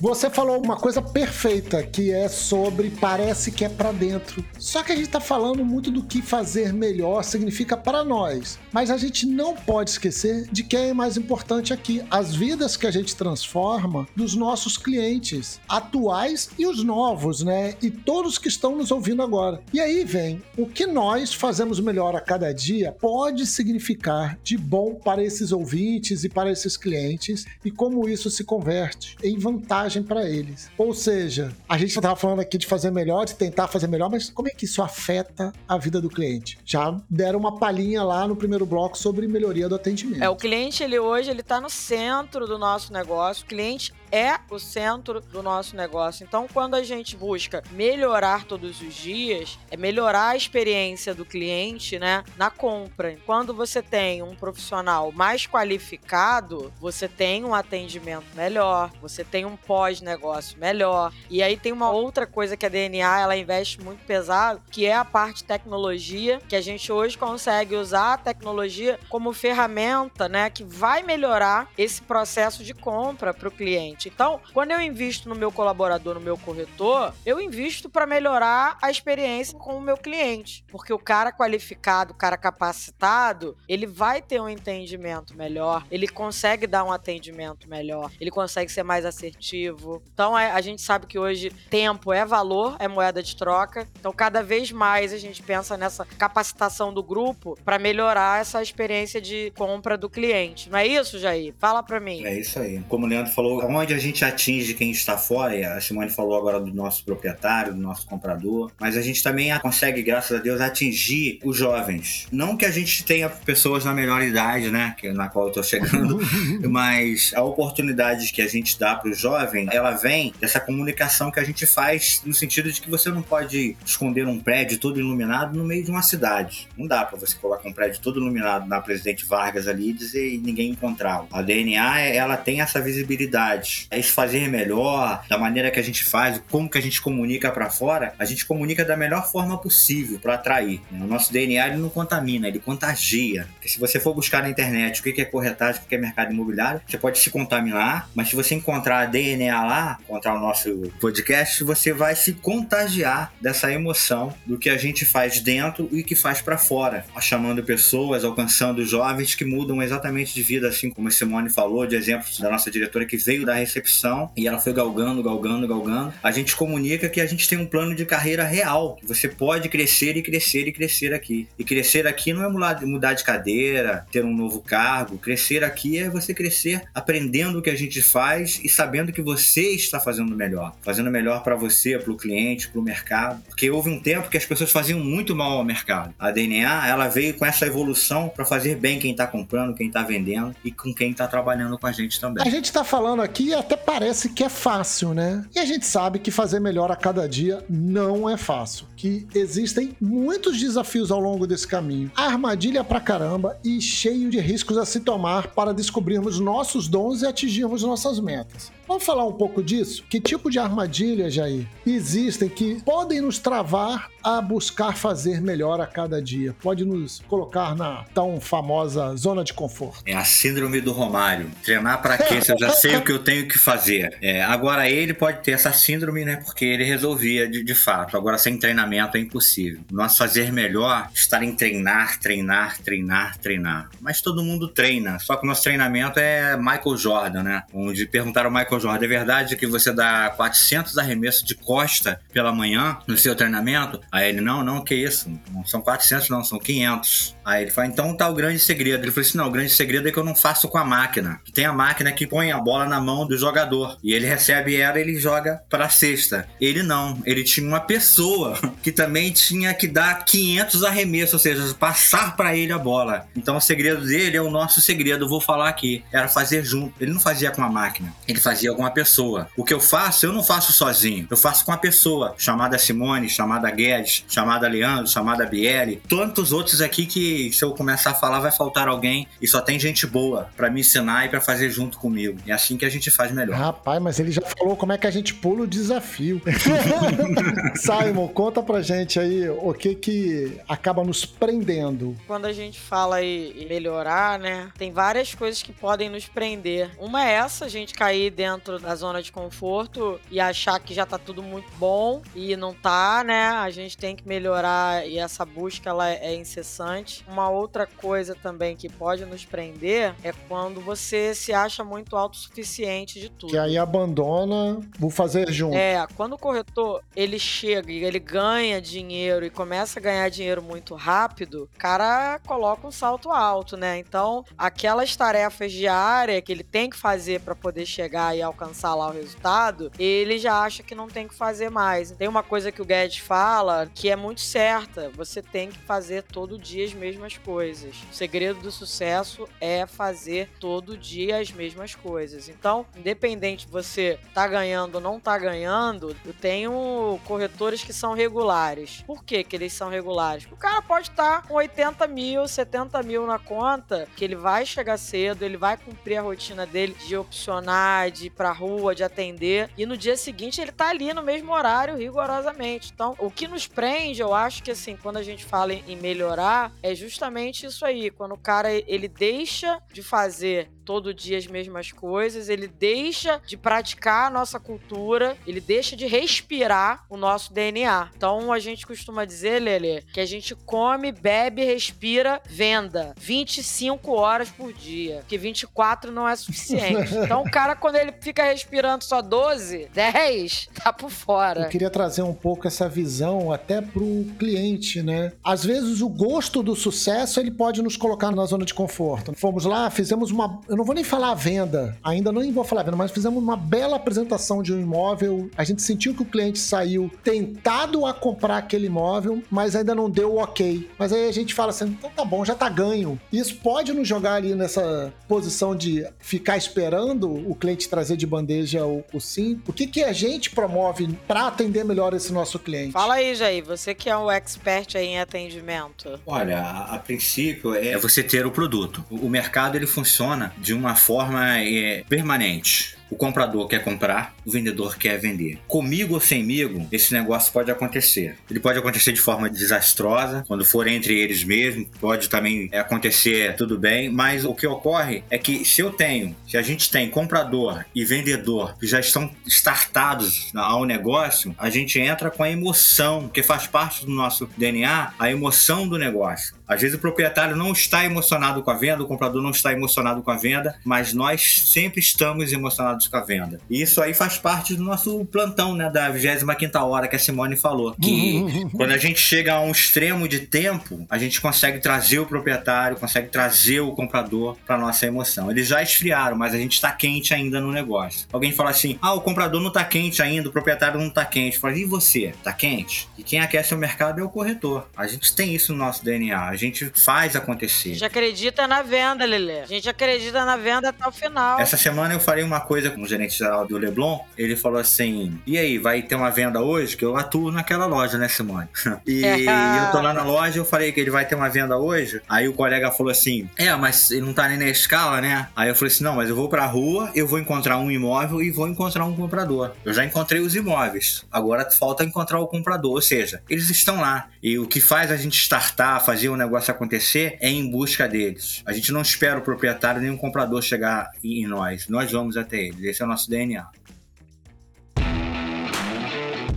Você 0.00 0.28
falou 0.28 0.60
uma 0.60 0.76
coisa 0.76 1.00
perfeita, 1.00 1.82
que 1.82 2.10
é 2.10 2.28
sobre 2.28 2.90
parece 2.90 3.52
que 3.52 3.64
é 3.64 3.68
para 3.68 3.92
dentro. 3.92 4.44
Só 4.58 4.82
que 4.82 4.90
a 4.90 4.96
gente 4.96 5.08
tá 5.08 5.20
falando 5.20 5.64
muito 5.64 5.90
do 5.90 6.02
que 6.02 6.20
fazer 6.20 6.72
melhor 6.72 7.22
significa 7.22 7.76
para 7.76 8.02
nós. 8.02 8.58
Mas 8.72 8.90
a 8.90 8.96
gente 8.96 9.24
não 9.24 9.54
pode 9.54 9.90
esquecer 9.90 10.48
de 10.50 10.64
quem 10.64 10.90
é 10.90 10.94
mais 10.94 11.16
importante 11.16 11.72
aqui, 11.72 12.02
as 12.10 12.34
vidas 12.34 12.76
que 12.76 12.86
a 12.86 12.90
gente 12.90 13.14
transforma 13.14 14.06
dos 14.16 14.34
nossos 14.34 14.76
clientes, 14.76 15.60
atuais 15.68 16.50
e 16.58 16.66
os 16.66 16.82
novos, 16.82 17.42
né? 17.42 17.74
E 17.80 17.90
todos 17.90 18.36
que 18.36 18.48
estão 18.48 18.76
nos 18.76 18.90
ouvindo 18.90 19.22
agora. 19.22 19.62
E 19.72 19.80
aí 19.80 20.04
vem, 20.04 20.42
o 20.58 20.66
que 20.66 20.86
nós 20.86 21.32
fazemos 21.32 21.78
melhor 21.78 22.16
a 22.16 22.20
cada 22.20 22.52
dia 22.52 22.92
pode 22.92 23.46
significar 23.46 24.38
de 24.42 24.58
bom 24.58 24.96
para 24.96 25.22
esses 25.22 25.52
ouvintes 25.52 26.24
e 26.24 26.28
para 26.28 26.50
esses 26.50 26.76
clientes 26.76 27.46
e 27.64 27.70
como 27.70 28.08
isso 28.08 28.28
se 28.28 28.42
converte 28.42 29.16
em 29.22 29.38
vantagem 29.38 29.93
vantagem 29.94 30.02
para 30.02 30.28
eles. 30.28 30.70
Ou 30.76 30.92
seja, 30.92 31.52
a 31.68 31.78
gente 31.78 31.90
estava 31.90 32.16
falando 32.16 32.40
aqui 32.40 32.58
de 32.58 32.66
fazer 32.66 32.90
melhor, 32.90 33.24
de 33.24 33.34
tentar 33.34 33.68
fazer 33.68 33.86
melhor, 33.86 34.10
mas 34.10 34.30
como 34.30 34.48
é 34.48 34.50
que 34.50 34.64
isso 34.64 34.82
afeta 34.82 35.52
a 35.68 35.78
vida 35.78 36.00
do 36.00 36.08
cliente? 36.08 36.58
Já 36.64 36.96
deram 37.08 37.38
uma 37.38 37.58
palhinha 37.58 38.02
lá 38.02 38.26
no 38.26 38.36
primeiro 38.36 38.66
bloco 38.66 38.98
sobre 38.98 39.26
melhoria 39.28 39.68
do 39.68 39.74
atendimento. 39.74 40.22
É, 40.22 40.28
o 40.28 40.36
cliente, 40.36 40.82
ele 40.82 40.98
hoje, 40.98 41.30
ele 41.30 41.42
tá 41.42 41.60
no 41.60 41.70
centro 41.70 42.46
do 42.46 42.58
nosso 42.58 42.92
negócio. 42.92 43.44
O 43.44 43.46
cliente 43.46 43.92
é 44.10 44.38
o 44.48 44.60
centro 44.60 45.20
do 45.20 45.42
nosso 45.42 45.76
negócio. 45.76 46.24
Então, 46.24 46.46
quando 46.52 46.74
a 46.74 46.84
gente 46.84 47.16
busca 47.16 47.64
melhorar 47.72 48.44
todos 48.44 48.80
os 48.80 48.94
dias, 48.94 49.58
é 49.70 49.76
melhorar 49.76 50.28
a 50.28 50.36
experiência 50.36 51.12
do 51.12 51.24
cliente, 51.24 51.98
né, 51.98 52.22
na 52.36 52.48
compra. 52.48 53.16
Quando 53.26 53.52
você 53.52 53.82
tem 53.82 54.22
um 54.22 54.36
profissional 54.36 55.10
mais 55.10 55.48
qualificado, 55.48 56.72
você 56.78 57.08
tem 57.08 57.44
um 57.44 57.52
atendimento 57.54 58.26
melhor, 58.36 58.92
você 59.02 59.24
tem 59.24 59.44
um 59.44 59.56
pós-negócio 59.74 60.56
melhor. 60.56 61.12
E 61.28 61.42
aí 61.42 61.56
tem 61.56 61.72
uma 61.72 61.90
outra 61.90 62.28
coisa 62.28 62.56
que 62.56 62.64
a 62.64 62.68
DNA 62.68 63.20
ela 63.20 63.36
investe 63.36 63.80
muito 63.80 64.04
pesado, 64.06 64.62
que 64.70 64.86
é 64.86 64.94
a 64.94 65.04
parte 65.04 65.42
tecnologia, 65.42 66.40
que 66.48 66.54
a 66.54 66.60
gente 66.60 66.92
hoje 66.92 67.18
consegue 67.18 67.74
usar 67.74 68.12
a 68.12 68.18
tecnologia 68.18 69.00
como 69.08 69.32
ferramenta, 69.32 70.28
né, 70.28 70.48
que 70.48 70.62
vai 70.62 71.02
melhorar 71.02 71.68
esse 71.76 72.00
processo 72.02 72.62
de 72.62 72.72
compra 72.72 73.34
para 73.34 73.48
o 73.48 73.50
cliente. 73.50 74.08
Então, 74.08 74.40
quando 74.52 74.70
eu 74.70 74.80
invisto 74.80 75.28
no 75.28 75.34
meu 75.34 75.50
colaborador, 75.50 76.14
no 76.14 76.20
meu 76.20 76.38
corretor, 76.38 77.12
eu 77.26 77.40
invisto 77.40 77.90
para 77.90 78.06
melhorar 78.06 78.78
a 78.80 78.92
experiência 78.92 79.58
com 79.58 79.76
o 79.76 79.80
meu 79.80 79.96
cliente. 79.96 80.64
Porque 80.68 80.92
o 80.92 80.98
cara 81.00 81.32
qualificado, 81.32 82.12
o 82.12 82.16
cara 82.16 82.36
capacitado, 82.36 83.56
ele 83.68 83.88
vai 83.88 84.22
ter 84.22 84.40
um 84.40 84.48
entendimento 84.48 85.36
melhor, 85.36 85.84
ele 85.90 86.06
consegue 86.06 86.64
dar 86.64 86.84
um 86.84 86.92
atendimento 86.92 87.68
melhor, 87.68 88.12
ele 88.20 88.30
consegue 88.30 88.70
ser 88.70 88.84
mais 88.84 89.04
assertivo. 89.04 89.63
Então, 90.12 90.38
é, 90.38 90.50
a 90.50 90.60
gente 90.60 90.82
sabe 90.82 91.06
que 91.06 91.18
hoje 91.18 91.50
tempo 91.70 92.12
é 92.12 92.24
valor, 92.24 92.76
é 92.78 92.88
moeda 92.88 93.22
de 93.22 93.36
troca. 93.36 93.86
Então, 93.98 94.12
cada 94.12 94.42
vez 94.42 94.70
mais 94.70 95.12
a 95.12 95.18
gente 95.18 95.42
pensa 95.42 95.76
nessa 95.76 96.04
capacitação 96.04 96.92
do 96.92 97.02
grupo 97.02 97.58
para 97.64 97.78
melhorar 97.78 98.40
essa 98.40 98.62
experiência 98.62 99.20
de 99.20 99.52
compra 99.56 99.96
do 99.96 100.08
cliente. 100.08 100.70
Não 100.70 100.78
é 100.78 100.86
isso, 100.86 101.18
Jair? 101.18 101.54
Fala 101.58 101.82
para 101.82 102.00
mim. 102.00 102.24
É 102.24 102.38
isso 102.38 102.58
aí. 102.58 102.82
Como 102.88 103.06
o 103.06 103.08
Leandro 103.08 103.32
falou, 103.32 103.64
onde 103.64 103.94
a 103.94 103.98
gente 103.98 104.24
atinge 104.24 104.74
quem 104.74 104.90
está 104.90 105.16
fora, 105.16 105.56
e 105.56 105.64
a 105.64 105.80
Simone 105.80 106.10
falou 106.10 106.36
agora 106.36 106.60
do 106.60 106.72
nosso 106.72 107.04
proprietário, 107.04 107.74
do 107.74 107.80
nosso 107.80 108.06
comprador, 108.06 108.70
mas 108.78 108.96
a 108.96 109.02
gente 109.02 109.22
também 109.22 109.56
consegue, 109.60 110.02
graças 110.02 110.38
a 110.38 110.42
Deus, 110.42 110.60
atingir 110.60 111.38
os 111.44 111.56
jovens. 111.56 112.26
Não 112.30 112.56
que 112.56 112.64
a 112.64 112.70
gente 112.70 113.04
tenha 113.04 113.28
pessoas 113.28 113.84
na 113.84 113.92
melhor 113.92 114.22
idade, 114.22 114.70
né, 114.70 114.94
que, 114.98 115.12
na 115.12 115.28
qual 115.28 115.46
eu 115.46 115.48
estou 115.48 115.62
chegando, 115.62 116.18
mas 116.68 117.32
a 117.34 117.42
oportunidade 117.42 118.32
que 118.32 118.42
a 118.42 118.48
gente 118.48 118.78
dá 118.78 118.94
para 118.94 119.10
o 119.10 119.14
jovem, 119.54 119.68
ela 119.70 119.92
vem 119.92 120.34
dessa 120.40 120.58
comunicação 120.58 121.30
que 121.30 121.38
a 121.38 121.44
gente 121.44 121.66
faz 121.66 122.20
no 122.24 122.34
sentido 122.34 122.72
de 122.72 122.80
que 122.80 122.90
você 122.90 123.10
não 123.10 123.22
pode 123.22 123.76
esconder 123.84 124.26
um 124.26 124.38
prédio 124.38 124.78
todo 124.78 124.98
iluminado 124.98 125.56
no 125.56 125.64
meio 125.64 125.84
de 125.84 125.90
uma 125.90 126.02
cidade. 126.02 126.68
Não 126.76 126.86
dá 126.86 127.04
para 127.04 127.18
você 127.18 127.36
colocar 127.36 127.68
um 127.68 127.72
prédio 127.72 128.00
todo 128.00 128.20
iluminado 128.20 128.66
na 128.66 128.80
Presidente 128.80 129.24
Vargas 129.24 129.68
ali 129.68 129.90
e 129.90 129.92
dizer 129.92 130.34
e 130.34 130.38
ninguém 130.38 130.70
encontrar. 130.70 131.24
A 131.32 131.42
DNA, 131.42 132.00
ela 132.00 132.36
tem 132.36 132.60
essa 132.60 132.80
visibilidade 132.80 133.86
é 133.90 133.98
isso 133.98 134.12
fazer 134.12 134.48
melhor, 134.48 135.24
da 135.28 135.38
maneira 135.38 135.70
que 135.70 135.78
a 135.78 135.82
gente 135.82 136.04
faz, 136.04 136.40
como 136.50 136.68
que 136.68 136.78
a 136.78 136.82
gente 136.82 137.00
comunica 137.00 137.50
para 137.50 137.70
fora, 137.70 138.14
a 138.18 138.24
gente 138.24 138.44
comunica 138.44 138.84
da 138.84 138.96
melhor 138.96 139.30
forma 139.30 139.58
possível 139.58 140.18
para 140.18 140.34
atrair. 140.34 140.80
O 140.90 141.06
nosso 141.06 141.32
DNA 141.32 141.68
ele 141.68 141.76
não 141.76 141.88
contamina, 141.88 142.48
ele 142.48 142.58
contagia. 142.58 143.46
Porque 143.54 143.68
se 143.68 143.78
você 143.78 144.00
for 144.00 144.14
buscar 144.14 144.42
na 144.42 144.48
internet 144.48 145.00
o 145.00 145.02
que 145.02 145.20
é 145.20 145.24
corretagem, 145.24 145.82
o 145.82 145.86
que 145.86 145.94
é 145.94 145.98
mercado 145.98 146.32
imobiliário, 146.32 146.80
você 146.86 146.98
pode 146.98 147.18
se 147.18 147.30
contaminar, 147.30 148.08
mas 148.14 148.28
se 148.28 148.36
você 148.36 148.54
encontrar 148.54 149.06
DNA 149.06 149.43
lá, 149.52 149.98
encontrar 150.02 150.34
o 150.34 150.40
nosso 150.40 150.90
podcast, 151.00 151.62
você 151.64 151.92
vai 151.92 152.14
se 152.14 152.34
contagiar 152.34 153.32
dessa 153.40 153.72
emoção 153.72 154.34
do 154.46 154.58
que 154.58 154.70
a 154.70 154.76
gente 154.76 155.04
faz 155.04 155.40
dentro 155.40 155.88
e 155.92 156.02
que 156.02 156.14
faz 156.14 156.40
para 156.40 156.56
fora, 156.56 157.04
chamando 157.20 157.62
pessoas, 157.62 158.24
alcançando 158.24 158.84
jovens 158.84 159.34
que 159.34 159.44
mudam 159.44 159.82
exatamente 159.82 160.34
de 160.34 160.42
vida, 160.42 160.68
assim 160.68 160.90
como 160.90 161.08
a 161.08 161.10
Simone 161.10 161.50
falou, 161.50 161.86
de 161.86 161.96
exemplos 161.96 162.38
da 162.38 162.50
nossa 162.50 162.70
diretora 162.70 163.04
que 163.04 163.16
veio 163.16 163.44
da 163.44 163.54
recepção 163.54 164.30
e 164.36 164.46
ela 164.46 164.58
foi 164.58 164.72
galgando, 164.72 165.22
galgando, 165.22 165.66
galgando. 165.66 166.12
A 166.22 166.30
gente 166.30 166.56
comunica 166.56 167.08
que 167.08 167.20
a 167.20 167.26
gente 167.26 167.48
tem 167.48 167.58
um 167.58 167.66
plano 167.66 167.94
de 167.94 168.04
carreira 168.04 168.44
real, 168.44 168.96
que 168.96 169.06
você 169.06 169.28
pode 169.28 169.68
crescer 169.68 170.16
e 170.16 170.22
crescer 170.22 170.68
e 170.68 170.72
crescer 170.72 171.12
aqui. 171.12 171.48
E 171.58 171.64
crescer 171.64 172.06
aqui 172.06 172.32
não 172.32 172.44
é 172.44 172.84
mudar 172.84 173.14
de 173.14 173.24
cadeira, 173.24 174.06
ter 174.10 174.24
um 174.24 174.34
novo 174.34 174.60
cargo. 174.60 175.18
Crescer 175.18 175.64
aqui 175.64 175.98
é 175.98 176.08
você 176.08 176.32
crescer 176.32 176.82
aprendendo 176.94 177.58
o 177.58 177.62
que 177.62 177.70
a 177.70 177.76
gente 177.76 178.00
faz 178.02 178.60
e 178.62 178.68
sabendo 178.68 179.12
que 179.12 179.22
você 179.22 179.33
está 179.36 180.00
fazendo 180.00 180.34
melhor, 180.34 180.74
fazendo 180.82 181.10
melhor 181.10 181.42
para 181.42 181.54
você, 181.54 181.98
para 181.98 182.12
o 182.12 182.16
cliente, 182.16 182.68
para 182.68 182.80
o 182.80 182.82
mercado. 182.82 183.42
Porque 183.48 183.70
houve 183.70 183.90
um 183.90 184.00
tempo 184.00 184.28
que 184.28 184.36
as 184.36 184.44
pessoas 184.44 184.70
faziam 184.70 185.00
muito 185.00 185.34
mal 185.34 185.52
ao 185.52 185.64
mercado. 185.64 186.14
A 186.18 186.30
DNA 186.30 186.88
ela 186.88 187.08
veio 187.08 187.34
com 187.34 187.44
essa 187.44 187.66
evolução 187.66 188.28
para 188.28 188.44
fazer 188.44 188.76
bem 188.76 188.98
quem 188.98 189.12
está 189.12 189.26
comprando, 189.26 189.74
quem 189.74 189.88
está 189.88 190.02
vendendo 190.02 190.54
e 190.64 190.70
com 190.70 190.94
quem 190.94 191.10
está 191.10 191.26
trabalhando 191.26 191.78
com 191.78 191.86
a 191.86 191.92
gente 191.92 192.20
também. 192.20 192.46
A 192.46 192.50
gente 192.50 192.66
está 192.66 192.84
falando 192.84 193.22
aqui 193.22 193.54
até 193.54 193.76
parece 193.76 194.28
que 194.28 194.44
é 194.44 194.48
fácil, 194.48 195.14
né? 195.14 195.44
E 195.54 195.58
a 195.58 195.64
gente 195.64 195.86
sabe 195.86 196.18
que 196.18 196.30
fazer 196.30 196.60
melhor 196.60 196.90
a 196.90 196.96
cada 196.96 197.28
dia 197.28 197.64
não 197.68 198.28
é 198.28 198.36
fácil, 198.36 198.86
que 198.96 199.26
existem 199.34 199.96
muitos 200.00 200.58
desafios 200.58 201.10
ao 201.10 201.20
longo 201.20 201.46
desse 201.46 201.66
caminho. 201.66 202.10
Armadilha 202.16 202.82
pra 202.84 203.00
caramba 203.00 203.58
e 203.64 203.80
cheio 203.80 204.30
de 204.30 204.38
riscos 204.38 204.78
a 204.78 204.84
se 204.84 205.00
tomar 205.00 205.48
para 205.48 205.72
descobrirmos 205.72 206.40
nossos 206.40 206.88
dons 206.88 207.22
e 207.22 207.26
atingirmos 207.26 207.82
nossas 207.82 208.20
metas. 208.20 208.72
Vamos 208.86 209.04
falar 209.04 209.24
um 209.26 209.32
pouco 209.32 209.62
disso? 209.62 210.04
Que 210.10 210.20
tipo 210.20 210.50
de 210.50 210.58
armadilhas, 210.58 211.32
Jair, 211.32 211.66
existem 211.86 212.48
que 212.48 212.82
podem 212.82 213.20
nos 213.20 213.38
travar 213.38 214.10
a 214.24 214.40
buscar 214.40 214.96
fazer 214.96 215.42
melhor 215.42 215.80
a 215.80 215.86
cada 215.86 216.20
dia? 216.20 216.56
Pode 216.62 216.84
nos 216.84 217.22
colocar 217.28 217.76
na 217.76 218.04
tão 218.14 218.40
famosa 218.40 219.14
zona 219.16 219.44
de 219.44 219.52
conforto. 219.52 220.02
É 220.06 220.14
a 220.14 220.24
síndrome 220.24 220.80
do 220.80 220.92
Romário. 220.92 221.50
Treinar 221.62 222.00
para 222.00 222.16
quê? 222.16 222.40
Se 222.40 222.50
eu 222.52 222.58
já 222.58 222.70
sei 222.70 222.96
o 222.96 223.02
que 223.02 223.12
eu 223.12 223.18
tenho 223.18 223.46
que 223.46 223.58
fazer. 223.58 224.16
É, 224.22 224.42
agora 224.42 224.88
ele 224.88 225.12
pode 225.12 225.42
ter 225.42 225.52
essa 225.52 225.72
síndrome, 225.72 226.24
né? 226.24 226.36
Porque 226.36 226.64
ele 226.64 226.84
resolvia 226.84 227.46
de, 227.46 227.62
de 227.62 227.74
fato. 227.74 228.16
Agora 228.16 228.38
sem 228.38 228.58
treinamento 228.58 229.18
é 229.18 229.20
impossível. 229.20 229.82
Nós 229.92 230.16
fazer 230.16 230.50
melhor, 230.50 231.10
estar 231.14 231.42
em 231.42 231.52
treinar, 231.52 232.18
treinar, 232.18 232.78
treinar, 232.78 233.36
treinar. 233.38 233.90
Mas 234.00 234.22
todo 234.22 234.42
mundo 234.42 234.68
treina. 234.68 235.18
Só 235.18 235.36
que 235.36 235.44
o 235.44 235.46
nosso 235.46 235.62
treinamento 235.62 236.18
é 236.18 236.56
Michael 236.56 236.96
Jordan, 236.96 237.42
né? 237.42 237.62
Onde 237.74 238.06
perguntaram 238.06 238.48
ao 238.48 238.56
Michael 238.56 238.80
Jordan, 238.80 239.04
é 239.04 239.08
verdade 239.08 239.56
que 239.56 239.66
você 239.66 239.92
dá 239.92 240.30
400 240.30 240.96
arremessos 240.96 241.42
de 241.42 241.54
costa 241.54 242.20
pela 242.32 242.52
manhã 242.52 242.98
no 243.06 243.18
seu 243.18 243.34
treinamento? 243.34 244.00
Aí 244.14 244.28
ele, 244.28 244.40
não, 244.40 244.62
não, 244.62 244.80
que 244.80 244.94
isso? 244.94 245.28
Não 245.50 245.66
são 245.66 245.80
400 245.80 246.28
não, 246.28 246.44
são 246.44 246.56
500. 246.56 247.34
Aí 247.44 247.62
ele 247.62 247.72
fala, 247.72 247.88
então 247.88 248.16
tá 248.16 248.28
o 248.28 248.32
grande 248.32 248.60
segredo. 248.60 249.02
Ele 249.02 249.10
falou 249.10 249.26
assim, 249.26 249.36
não, 249.36 249.48
o 249.48 249.50
grande 249.50 249.70
segredo 249.70 250.06
é 250.06 250.12
que 250.12 250.16
eu 250.16 250.22
não 250.22 250.36
faço 250.36 250.68
com 250.68 250.78
a 250.78 250.84
máquina. 250.84 251.40
Tem 251.52 251.64
a 251.64 251.72
máquina 251.72 252.12
que 252.12 252.24
põe 252.24 252.52
a 252.52 252.58
bola 252.60 252.86
na 252.86 253.00
mão 253.00 253.26
do 253.26 253.36
jogador. 253.36 253.98
E 254.04 254.14
ele 254.14 254.24
recebe 254.24 254.76
ela 254.76 254.98
e 254.98 255.02
ele 255.02 255.18
joga 255.18 255.60
pra 255.68 255.88
cesta. 255.88 256.46
Ele 256.60 256.80
não, 256.80 257.20
ele 257.26 257.42
tinha 257.42 257.66
uma 257.66 257.80
pessoa 257.80 258.56
que 258.84 258.92
também 258.92 259.32
tinha 259.32 259.74
que 259.74 259.88
dar 259.88 260.24
500 260.24 260.84
arremessos, 260.84 261.34
ou 261.34 261.40
seja, 261.40 261.74
passar 261.74 262.36
para 262.36 262.56
ele 262.56 262.72
a 262.72 262.78
bola. 262.78 263.26
Então 263.34 263.56
o 263.56 263.60
segredo 263.60 264.06
dele 264.06 264.36
é 264.36 264.40
o 264.40 264.48
nosso 264.48 264.80
segredo, 264.80 265.28
vou 265.28 265.40
falar 265.40 265.68
aqui. 265.68 266.04
Era 266.12 266.28
fazer 266.28 266.64
junto. 266.64 266.94
Ele 267.00 267.12
não 267.12 267.20
fazia 267.20 267.50
com 267.50 267.64
a 267.64 267.68
máquina, 267.68 268.14
ele 268.28 268.38
fazia 268.38 268.72
com 268.72 268.82
uma 268.82 268.92
pessoa. 268.92 269.48
O 269.56 269.64
que 269.64 269.74
eu 269.74 269.80
faço, 269.80 270.24
eu 270.24 270.32
não 270.32 270.44
faço 270.44 270.72
sozinho. 270.72 271.26
Eu 271.28 271.36
faço 271.36 271.64
com 271.64 271.72
a 271.72 271.76
pessoa, 271.76 272.36
chamada 272.38 272.78
Simone, 272.78 273.28
chamada 273.28 273.68
Guedes, 273.72 274.03
chamada 274.06 274.68
Leandro, 274.68 275.06
chamada 275.06 275.46
Biele. 275.46 276.02
Tantos 276.08 276.52
outros 276.52 276.80
aqui 276.80 277.06
que 277.06 277.52
se 277.52 277.64
eu 277.64 277.72
começar 277.72 278.10
a 278.10 278.14
falar 278.14 278.40
vai 278.40 278.50
faltar 278.50 278.88
alguém 278.88 279.26
e 279.40 279.46
só 279.46 279.60
tem 279.60 279.78
gente 279.78 280.06
boa 280.06 280.48
para 280.56 280.70
me 280.70 280.80
ensinar 280.80 281.26
e 281.26 281.28
para 281.28 281.40
fazer 281.40 281.70
junto 281.70 281.98
comigo. 281.98 282.38
É 282.46 282.52
assim 282.52 282.76
que 282.76 282.84
a 282.84 282.90
gente 282.90 283.10
faz 283.10 283.32
melhor. 283.32 283.56
Rapaz, 283.56 284.02
mas 284.02 284.18
ele 284.20 284.32
já 284.32 284.42
falou 284.42 284.76
como 284.76 284.92
é 284.92 284.98
que 284.98 285.06
a 285.06 285.10
gente 285.10 285.34
pula 285.34 285.62
o 285.62 285.66
desafio. 285.66 286.40
Simon, 287.76 288.28
conta 288.28 288.62
pra 288.62 288.82
gente 288.82 289.18
aí 289.18 289.48
o 289.48 289.72
que 289.72 289.94
que 289.94 290.60
acaba 290.68 291.02
nos 291.04 291.24
prendendo. 291.24 292.16
Quando 292.26 292.46
a 292.46 292.52
gente 292.52 292.80
fala 292.80 293.22
em 293.22 293.66
melhorar, 293.68 294.38
né, 294.38 294.70
tem 294.76 294.92
várias 294.92 295.34
coisas 295.34 295.62
que 295.62 295.72
podem 295.72 296.08
nos 296.08 296.26
prender. 296.26 296.90
Uma 296.98 297.24
é 297.24 297.34
essa, 297.34 297.64
a 297.64 297.68
gente 297.68 297.94
cair 297.94 298.30
dentro 298.30 298.78
da 298.78 298.94
zona 298.94 299.22
de 299.22 299.32
conforto 299.32 300.20
e 300.30 300.40
achar 300.40 300.78
que 300.78 300.94
já 300.94 301.06
tá 301.06 301.18
tudo 301.18 301.42
muito 301.42 301.70
bom 301.78 302.22
e 302.34 302.56
não 302.56 302.74
tá, 302.74 303.22
né? 303.24 303.48
A 303.48 303.70
gente 303.70 303.93
tem 303.96 304.16
que 304.16 304.26
melhorar 304.26 305.06
e 305.06 305.18
essa 305.18 305.44
busca 305.44 305.90
ela 305.90 306.10
é 306.10 306.34
incessante. 306.34 307.24
Uma 307.28 307.48
outra 307.48 307.86
coisa 307.86 308.34
também 308.34 308.76
que 308.76 308.88
pode 308.88 309.24
nos 309.24 309.44
prender 309.44 310.14
é 310.22 310.32
quando 310.48 310.80
você 310.80 311.34
se 311.34 311.52
acha 311.52 311.84
muito 311.84 312.16
autossuficiente 312.16 313.20
de 313.20 313.28
tudo. 313.28 313.50
Que 313.50 313.58
aí 313.58 313.78
abandona, 313.78 314.80
vou 314.98 315.10
fazer 315.10 315.50
junto. 315.52 315.76
É, 315.76 316.06
quando 316.16 316.34
o 316.34 316.38
corretor 316.38 317.02
ele 317.14 317.38
chega 317.38 317.90
e 317.90 318.04
ele 318.04 318.18
ganha 318.18 318.80
dinheiro 318.80 319.44
e 319.44 319.50
começa 319.50 319.98
a 319.98 320.02
ganhar 320.02 320.28
dinheiro 320.28 320.62
muito 320.62 320.94
rápido, 320.94 321.68
o 321.74 321.78
cara 321.78 322.40
coloca 322.46 322.86
um 322.86 322.90
salto 322.90 323.30
alto, 323.30 323.76
né? 323.76 323.98
Então, 323.98 324.44
aquelas 324.56 325.14
tarefas 325.16 325.72
diárias 325.72 326.42
que 326.42 326.52
ele 326.52 326.64
tem 326.64 326.90
que 326.90 326.96
fazer 326.96 327.40
para 327.40 327.54
poder 327.54 327.86
chegar 327.86 328.36
e 328.36 328.42
alcançar 328.42 328.94
lá 328.94 329.08
o 329.08 329.12
resultado, 329.12 329.90
ele 329.98 330.38
já 330.38 330.60
acha 330.60 330.82
que 330.82 330.94
não 330.94 331.08
tem 331.08 331.28
que 331.28 331.34
fazer 331.34 331.70
mais. 331.70 332.10
Tem 332.12 332.28
uma 332.28 332.42
coisa 332.42 332.72
que 332.72 332.82
o 332.82 332.84
Guedes 332.84 333.18
fala 333.18 333.83
que 333.92 334.10
é 334.10 334.16
muito 334.16 334.40
certa: 334.40 335.10
você 335.10 335.42
tem 335.42 335.70
que 335.70 335.78
fazer 335.78 336.22
todo 336.22 336.58
dia 336.58 336.84
as 336.84 336.94
mesmas 336.94 337.36
coisas. 337.36 337.96
O 338.10 338.14
segredo 338.14 338.60
do 338.60 338.70
sucesso 338.70 339.48
é 339.60 339.86
fazer 339.86 340.48
todo 340.60 340.96
dia 340.96 341.38
as 341.38 341.50
mesmas 341.50 341.94
coisas. 341.94 342.48
Então, 342.48 342.86
independente 342.96 343.66
você 343.68 344.18
tá 344.32 344.46
ganhando 344.46 344.96
ou 344.96 345.00
não 345.00 345.20
tá 345.20 345.36
ganhando, 345.38 346.16
eu 346.24 346.32
tenho 346.32 347.18
corretores 347.24 347.82
que 347.82 347.92
são 347.92 348.14
regulares. 348.14 349.02
Por 349.06 349.24
que, 349.24 349.44
que 349.44 349.56
eles 349.56 349.72
são 349.72 349.88
regulares? 349.88 350.46
O 350.50 350.56
cara 350.56 350.82
pode 350.82 351.10
estar 351.10 351.42
tá 351.42 351.48
com 351.48 351.54
80 351.54 352.06
mil, 352.06 352.46
70 352.46 353.02
mil 353.02 353.26
na 353.26 353.38
conta, 353.38 354.08
que 354.16 354.24
ele 354.24 354.36
vai 354.36 354.64
chegar 354.66 354.96
cedo, 354.96 355.42
ele 355.42 355.56
vai 355.56 355.76
cumprir 355.76 356.16
a 356.16 356.22
rotina 356.22 356.66
dele 356.66 356.94
de 357.06 357.16
opcionar, 357.16 358.10
de 358.10 358.26
ir 358.26 358.30
pra 358.30 358.52
rua, 358.52 358.94
de 358.94 359.02
atender, 359.02 359.70
e 359.76 359.86
no 359.86 359.96
dia 359.96 360.16
seguinte 360.16 360.60
ele 360.60 360.72
tá 360.72 360.88
ali 360.88 361.12
no 361.12 361.22
mesmo 361.22 361.52
horário, 361.52 361.96
rigorosamente. 361.96 362.92
Então, 362.92 363.14
o 363.18 363.30
que 363.30 363.48
nos 363.48 363.63
prende, 363.66 364.20
eu 364.20 364.34
acho 364.34 364.62
que 364.62 364.70
assim, 364.70 364.96
quando 364.96 365.16
a 365.16 365.22
gente 365.22 365.44
fala 365.44 365.72
em 365.72 365.96
melhorar, 365.96 366.72
é 366.82 366.94
justamente 366.94 367.66
isso 367.66 367.84
aí. 367.84 368.10
Quando 368.10 368.32
o 368.32 368.38
cara 368.38 368.72
ele 368.72 369.08
deixa 369.08 369.80
de 369.92 370.02
fazer 370.02 370.70
todo 370.84 371.14
dia 371.14 371.38
as 371.38 371.46
mesmas 371.46 371.90
coisas, 371.90 372.48
ele 372.48 372.68
deixa 372.68 373.40
de 373.46 373.56
praticar 373.56 374.26
a 374.26 374.30
nossa 374.30 374.60
cultura, 374.60 375.36
ele 375.46 375.60
deixa 375.60 375.96
de 375.96 376.06
respirar 376.06 377.04
o 377.08 377.16
nosso 377.16 377.52
DNA. 377.52 378.10
Então 378.16 378.52
a 378.52 378.58
gente 378.58 378.86
costuma 378.86 379.24
dizer, 379.24 379.60
Lele, 379.60 380.04
que 380.12 380.20
a 380.20 380.26
gente 380.26 380.54
come, 380.54 381.10
bebe, 381.10 381.64
respira, 381.64 382.40
venda 382.46 383.14
25 383.16 384.12
horas 384.12 384.50
por 384.50 384.72
dia, 384.72 385.24
que 385.26 385.38
24 385.38 386.12
não 386.12 386.28
é 386.28 386.36
suficiente. 386.36 387.14
Então 387.24 387.42
o 387.42 387.50
cara 387.50 387.74
quando 387.74 387.96
ele 387.96 388.12
fica 388.20 388.44
respirando 388.44 389.02
só 389.04 389.22
12, 389.22 389.88
10, 389.94 390.68
tá 390.74 390.92
por 390.92 391.10
fora. 391.10 391.62
Eu 391.62 391.68
queria 391.68 391.88
trazer 391.88 392.22
um 392.22 392.34
pouco 392.34 392.66
essa 392.66 392.88
visão 392.88 393.50
até 393.54 393.80
pro 393.80 394.26
cliente, 394.38 395.02
né? 395.02 395.32
Às 395.42 395.64
vezes 395.64 396.00
o 396.00 396.08
gosto 396.08 396.62
do 396.62 396.74
sucesso 396.74 397.40
ele 397.40 397.50
pode 397.50 397.82
nos 397.82 397.96
colocar 397.96 398.30
na 398.30 398.44
zona 398.44 398.64
de 398.64 398.74
conforto. 398.74 399.32
Fomos 399.34 399.64
lá, 399.64 399.90
fizemos 399.90 400.30
uma 400.30 400.60
eu 400.68 400.76
não 400.76 400.84
vou 400.84 400.94
nem 400.94 401.04
falar 401.04 401.34
venda, 401.34 401.96
ainda 402.02 402.32
não 402.32 402.52
vou 402.52 402.64
falar 402.64 402.82
venda, 402.82 402.96
mas 402.96 403.10
fizemos 403.10 403.42
uma 403.42 403.56
bela 403.56 403.96
apresentação 403.96 404.62
de 404.62 404.72
um 404.72 404.80
imóvel. 404.80 405.50
A 405.56 405.64
gente 405.64 405.82
sentiu 405.82 406.14
que 406.14 406.22
o 406.22 406.26
cliente 406.26 406.58
saiu 406.58 407.10
tentado 407.22 408.06
a 408.06 408.12
comprar 408.12 408.58
aquele 408.58 408.86
imóvel, 408.86 409.42
mas 409.50 409.74
ainda 409.74 409.94
não 409.94 410.08
deu 410.10 410.34
o 410.34 410.42
ok. 410.42 410.88
Mas 410.98 411.12
aí 411.12 411.28
a 411.28 411.32
gente 411.32 411.54
fala 411.54 411.70
assim: 411.70 411.86
então 411.86 412.10
tá 412.10 412.24
bom, 412.24 412.44
já 412.44 412.54
tá 412.54 412.68
ganho. 412.68 413.20
Isso 413.32 413.56
pode 413.56 413.92
nos 413.92 414.06
jogar 414.06 414.34
ali 414.34 414.54
nessa 414.54 415.12
posição 415.28 415.74
de 415.74 416.06
ficar 416.18 416.56
esperando 416.56 417.30
o 417.30 417.54
cliente 417.54 417.88
trazer 417.88 418.16
de 418.16 418.26
bandeja 418.26 418.84
o, 418.84 419.04
o 419.12 419.20
sim. 419.20 419.60
O 419.66 419.72
que, 419.72 419.86
que 419.86 420.02
a 420.02 420.12
gente 420.12 420.50
promove 420.50 421.08
para 421.26 421.46
atender 421.46 421.84
melhor 421.84 422.14
esse 422.14 422.32
nosso 422.32 422.58
cliente? 422.58 422.92
Fala 422.92 423.14
aí, 423.14 423.34
Jair, 423.44 423.62
você 423.62 423.94
que 423.94 424.08
é 424.08 424.16
um 424.16 424.30
expert 424.30 424.96
aí 424.96 425.08
em 425.08 425.20
atendimento. 425.20 426.18
Olha, 426.26 426.60
a, 426.60 426.94
a 426.94 426.98
princípio 426.98 427.74
é 427.74 427.98
você 427.98 428.22
ter 428.22 428.46
o 428.46 428.50
produto. 428.50 429.04
O, 429.10 429.26
o 429.26 429.28
mercado 429.28 429.76
ele 429.76 429.86
funciona 429.86 430.54
de 430.56 430.72
uma 430.72 430.94
forma 430.94 431.58
é, 431.58 432.02
permanente. 432.08 432.96
O 433.10 433.16
comprador 433.16 433.68
quer 433.68 433.82
comprar, 433.84 434.34
o 434.44 434.50
vendedor 434.50 434.96
quer 434.96 435.18
vender. 435.18 435.58
Comigo 435.68 436.14
ou 436.14 436.20
semigo, 436.20 436.86
esse 436.90 437.12
negócio 437.12 437.52
pode 437.52 437.70
acontecer. 437.70 438.36
Ele 438.50 438.60
pode 438.60 438.78
acontecer 438.78 439.12
de 439.12 439.20
forma 439.20 439.48
desastrosa, 439.48 440.44
quando 440.46 440.64
for 440.64 440.86
entre 440.86 441.18
eles 441.18 441.44
mesmo, 441.44 441.86
pode 442.00 442.28
também 442.28 442.68
acontecer 442.72 443.54
tudo 443.56 443.78
bem, 443.78 444.10
mas 444.10 444.44
o 444.44 444.54
que 444.54 444.66
ocorre 444.66 445.22
é 445.30 445.38
que 445.38 445.64
se 445.64 445.80
eu 445.80 445.90
tenho, 445.90 446.34
se 446.46 446.56
a 446.56 446.62
gente 446.62 446.90
tem 446.90 447.08
comprador 447.08 447.84
e 447.94 448.04
vendedor 448.04 448.76
que 448.78 448.86
já 448.86 449.00
estão 449.00 449.30
startados 449.46 450.50
ao 450.54 450.84
negócio, 450.84 451.54
a 451.58 451.70
gente 451.70 451.98
entra 451.98 452.30
com 452.30 452.42
a 452.42 452.50
emoção, 452.50 453.28
que 453.28 453.42
faz 453.42 453.66
parte 453.66 454.04
do 454.04 454.12
nosso 454.12 454.48
DNA, 454.56 455.12
a 455.18 455.30
emoção 455.30 455.86
do 455.88 455.98
negócio. 455.98 456.54
Às 456.66 456.80
vezes 456.80 456.96
o 456.96 457.00
proprietário 457.00 457.56
não 457.56 457.72
está 457.72 458.04
emocionado 458.04 458.62
com 458.62 458.70
a 458.70 458.74
venda, 458.74 459.02
o 459.02 459.06
comprador 459.06 459.42
não 459.42 459.50
está 459.50 459.72
emocionado 459.72 460.22
com 460.22 460.30
a 460.30 460.36
venda, 460.36 460.76
mas 460.84 461.12
nós 461.12 461.62
sempre 461.66 462.00
estamos 462.00 462.52
emocionados 462.52 463.06
com 463.06 463.16
a 463.16 463.20
venda. 463.20 463.60
E 463.68 463.82
isso 463.82 464.00
aí 464.02 464.14
faz 464.14 464.38
parte 464.38 464.74
do 464.74 464.82
nosso 464.82 465.24
plantão, 465.26 465.74
né, 465.74 465.90
da 465.90 466.08
25 466.10 466.78
hora 466.84 467.06
que 467.06 467.16
a 467.16 467.18
Simone 467.18 467.56
falou, 467.56 467.94
que 468.00 468.68
quando 468.72 468.92
a 468.92 468.98
gente 468.98 469.18
chega 469.18 469.54
a 469.54 469.60
um 469.60 469.70
extremo 469.70 470.26
de 470.26 470.40
tempo, 470.40 471.06
a 471.08 471.18
gente 471.18 471.40
consegue 471.40 471.78
trazer 471.78 472.18
o 472.18 472.26
proprietário, 472.26 472.96
consegue 472.96 473.28
trazer 473.28 473.80
o 473.80 473.92
comprador 473.92 474.56
para 474.66 474.78
nossa 474.78 475.06
emoção. 475.06 475.50
Eles 475.50 475.68
já 475.68 475.82
esfriaram, 475.82 476.36
mas 476.36 476.54
a 476.54 476.58
gente 476.58 476.72
está 476.72 476.90
quente 476.92 477.34
ainda 477.34 477.60
no 477.60 477.70
negócio. 477.70 478.26
Alguém 478.32 478.52
fala 478.52 478.70
assim: 478.70 478.98
"Ah, 479.00 479.12
o 479.12 479.20
comprador 479.20 479.60
não 479.60 479.68
está 479.68 479.84
quente 479.84 480.22
ainda, 480.22 480.48
o 480.48 480.52
proprietário 480.52 480.98
não 480.98 481.08
está 481.08 481.24
quente". 481.24 481.58
Fala: 481.58 481.76
"E 481.76 481.84
você? 481.84 482.32
Tá 482.42 482.52
quente?" 482.52 483.08
E 483.18 483.22
quem 483.22 483.40
aquece 483.40 483.74
o 483.74 483.78
mercado 483.78 484.20
é 484.20 484.24
o 484.24 484.28
corretor. 484.28 484.88
A 484.96 485.06
gente 485.06 485.34
tem 485.34 485.54
isso 485.54 485.72
no 485.72 485.78
nosso 485.78 486.04
DNA. 486.04 486.53
A 486.54 486.56
gente 486.56 486.88
faz 486.94 487.34
acontecer. 487.34 487.90
A 487.90 487.92
gente 487.94 488.04
acredita 488.04 488.68
na 488.68 488.80
venda, 488.80 489.24
Lelê. 489.24 489.62
A 489.62 489.66
gente 489.66 489.88
acredita 489.88 490.44
na 490.44 490.56
venda 490.56 490.90
até 490.90 491.06
o 491.06 491.10
final. 491.10 491.58
Essa 491.58 491.76
semana 491.76 492.14
eu 492.14 492.20
falei 492.20 492.44
uma 492.44 492.60
coisa 492.60 492.90
com 492.90 493.02
o 493.02 493.06
gerente 493.06 493.36
geral 493.36 493.66
do 493.66 493.76
Leblon. 493.76 494.20
Ele 494.38 494.54
falou 494.54 494.78
assim: 494.78 495.36
E 495.44 495.58
aí, 495.58 495.78
vai 495.78 496.02
ter 496.02 496.14
uma 496.14 496.30
venda 496.30 496.60
hoje? 496.60 496.96
Que 496.96 497.04
eu 497.04 497.16
atuo 497.16 497.50
naquela 497.50 497.86
loja, 497.86 498.16
né, 498.18 498.28
Simone? 498.28 498.68
e 499.04 499.24
eu 499.34 499.90
tô 499.90 500.00
lá 500.00 500.14
na 500.14 500.22
loja, 500.22 500.58
eu 500.58 500.64
falei 500.64 500.92
que 500.92 501.00
ele 501.00 501.10
vai 501.10 501.26
ter 501.26 501.34
uma 501.34 501.48
venda 501.48 501.76
hoje. 501.76 502.22
Aí 502.28 502.46
o 502.46 502.52
colega 502.52 502.92
falou 502.92 503.10
assim: 503.10 503.50
É, 503.56 503.74
mas 503.74 504.12
ele 504.12 504.22
não 504.22 504.32
tá 504.32 504.46
nem 504.48 504.58
na 504.58 504.68
escala, 504.68 505.20
né? 505.20 505.48
Aí 505.56 505.68
eu 505.68 505.74
falei 505.74 505.92
assim: 505.92 506.04
Não, 506.04 506.14
mas 506.14 506.30
eu 506.30 506.36
vou 506.36 506.48
pra 506.48 506.66
rua, 506.66 507.10
eu 507.16 507.26
vou 507.26 507.40
encontrar 507.40 507.78
um 507.78 507.90
imóvel 507.90 508.40
e 508.40 508.52
vou 508.52 508.68
encontrar 508.68 509.04
um 509.04 509.16
comprador. 509.16 509.72
Eu 509.84 509.92
já 509.92 510.04
encontrei 510.04 510.40
os 510.40 510.54
imóveis. 510.54 511.24
Agora 511.32 511.68
falta 511.70 512.04
encontrar 512.04 512.38
o 512.38 512.46
comprador. 512.46 512.92
Ou 512.92 513.02
seja, 513.02 513.42
eles 513.50 513.68
estão 513.70 514.00
lá. 514.00 514.28
E 514.40 514.58
o 514.58 514.66
que 514.66 514.80
faz 514.80 515.10
a 515.10 515.16
gente 515.16 515.38
startar, 515.38 516.04
fazer 516.04 516.28
o 516.28 516.36
negócio 516.44 516.72
acontecer, 516.72 517.36
é 517.40 517.48
em 517.48 517.70
busca 517.70 518.08
deles. 518.08 518.62
A 518.64 518.72
gente 518.72 518.92
não 518.92 519.02
espera 519.02 519.38
o 519.38 519.42
proprietário 519.42 520.00
nem 520.00 520.10
o 520.10 520.18
comprador 520.18 520.62
chegar 520.62 521.10
em 521.22 521.46
nós. 521.46 521.88
Nós 521.88 522.10
vamos 522.10 522.36
até 522.36 522.66
eles. 522.66 522.82
Esse 522.82 523.02
é 523.02 523.04
o 523.04 523.08
nosso 523.08 523.28
DNA. 523.28 523.66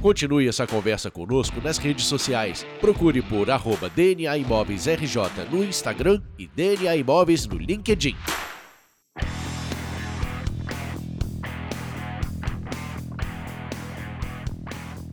Continue 0.02 0.48
essa 0.48 0.68
conversa 0.68 1.10
conosco 1.10 1.60
nas 1.60 1.78
redes 1.78 2.06
sociais. 2.06 2.66
Procure 2.80 3.22
por 3.22 3.50
arroba 3.50 3.90
DNA 3.90 4.38
Imóveis 4.38 4.86
RJ 4.86 5.48
no 5.52 5.64
Instagram 5.64 6.22
e 6.38 6.48
DNA 6.48 6.96
Imóveis 6.98 7.48
no 7.48 7.58
LinkedIn. 7.58 8.16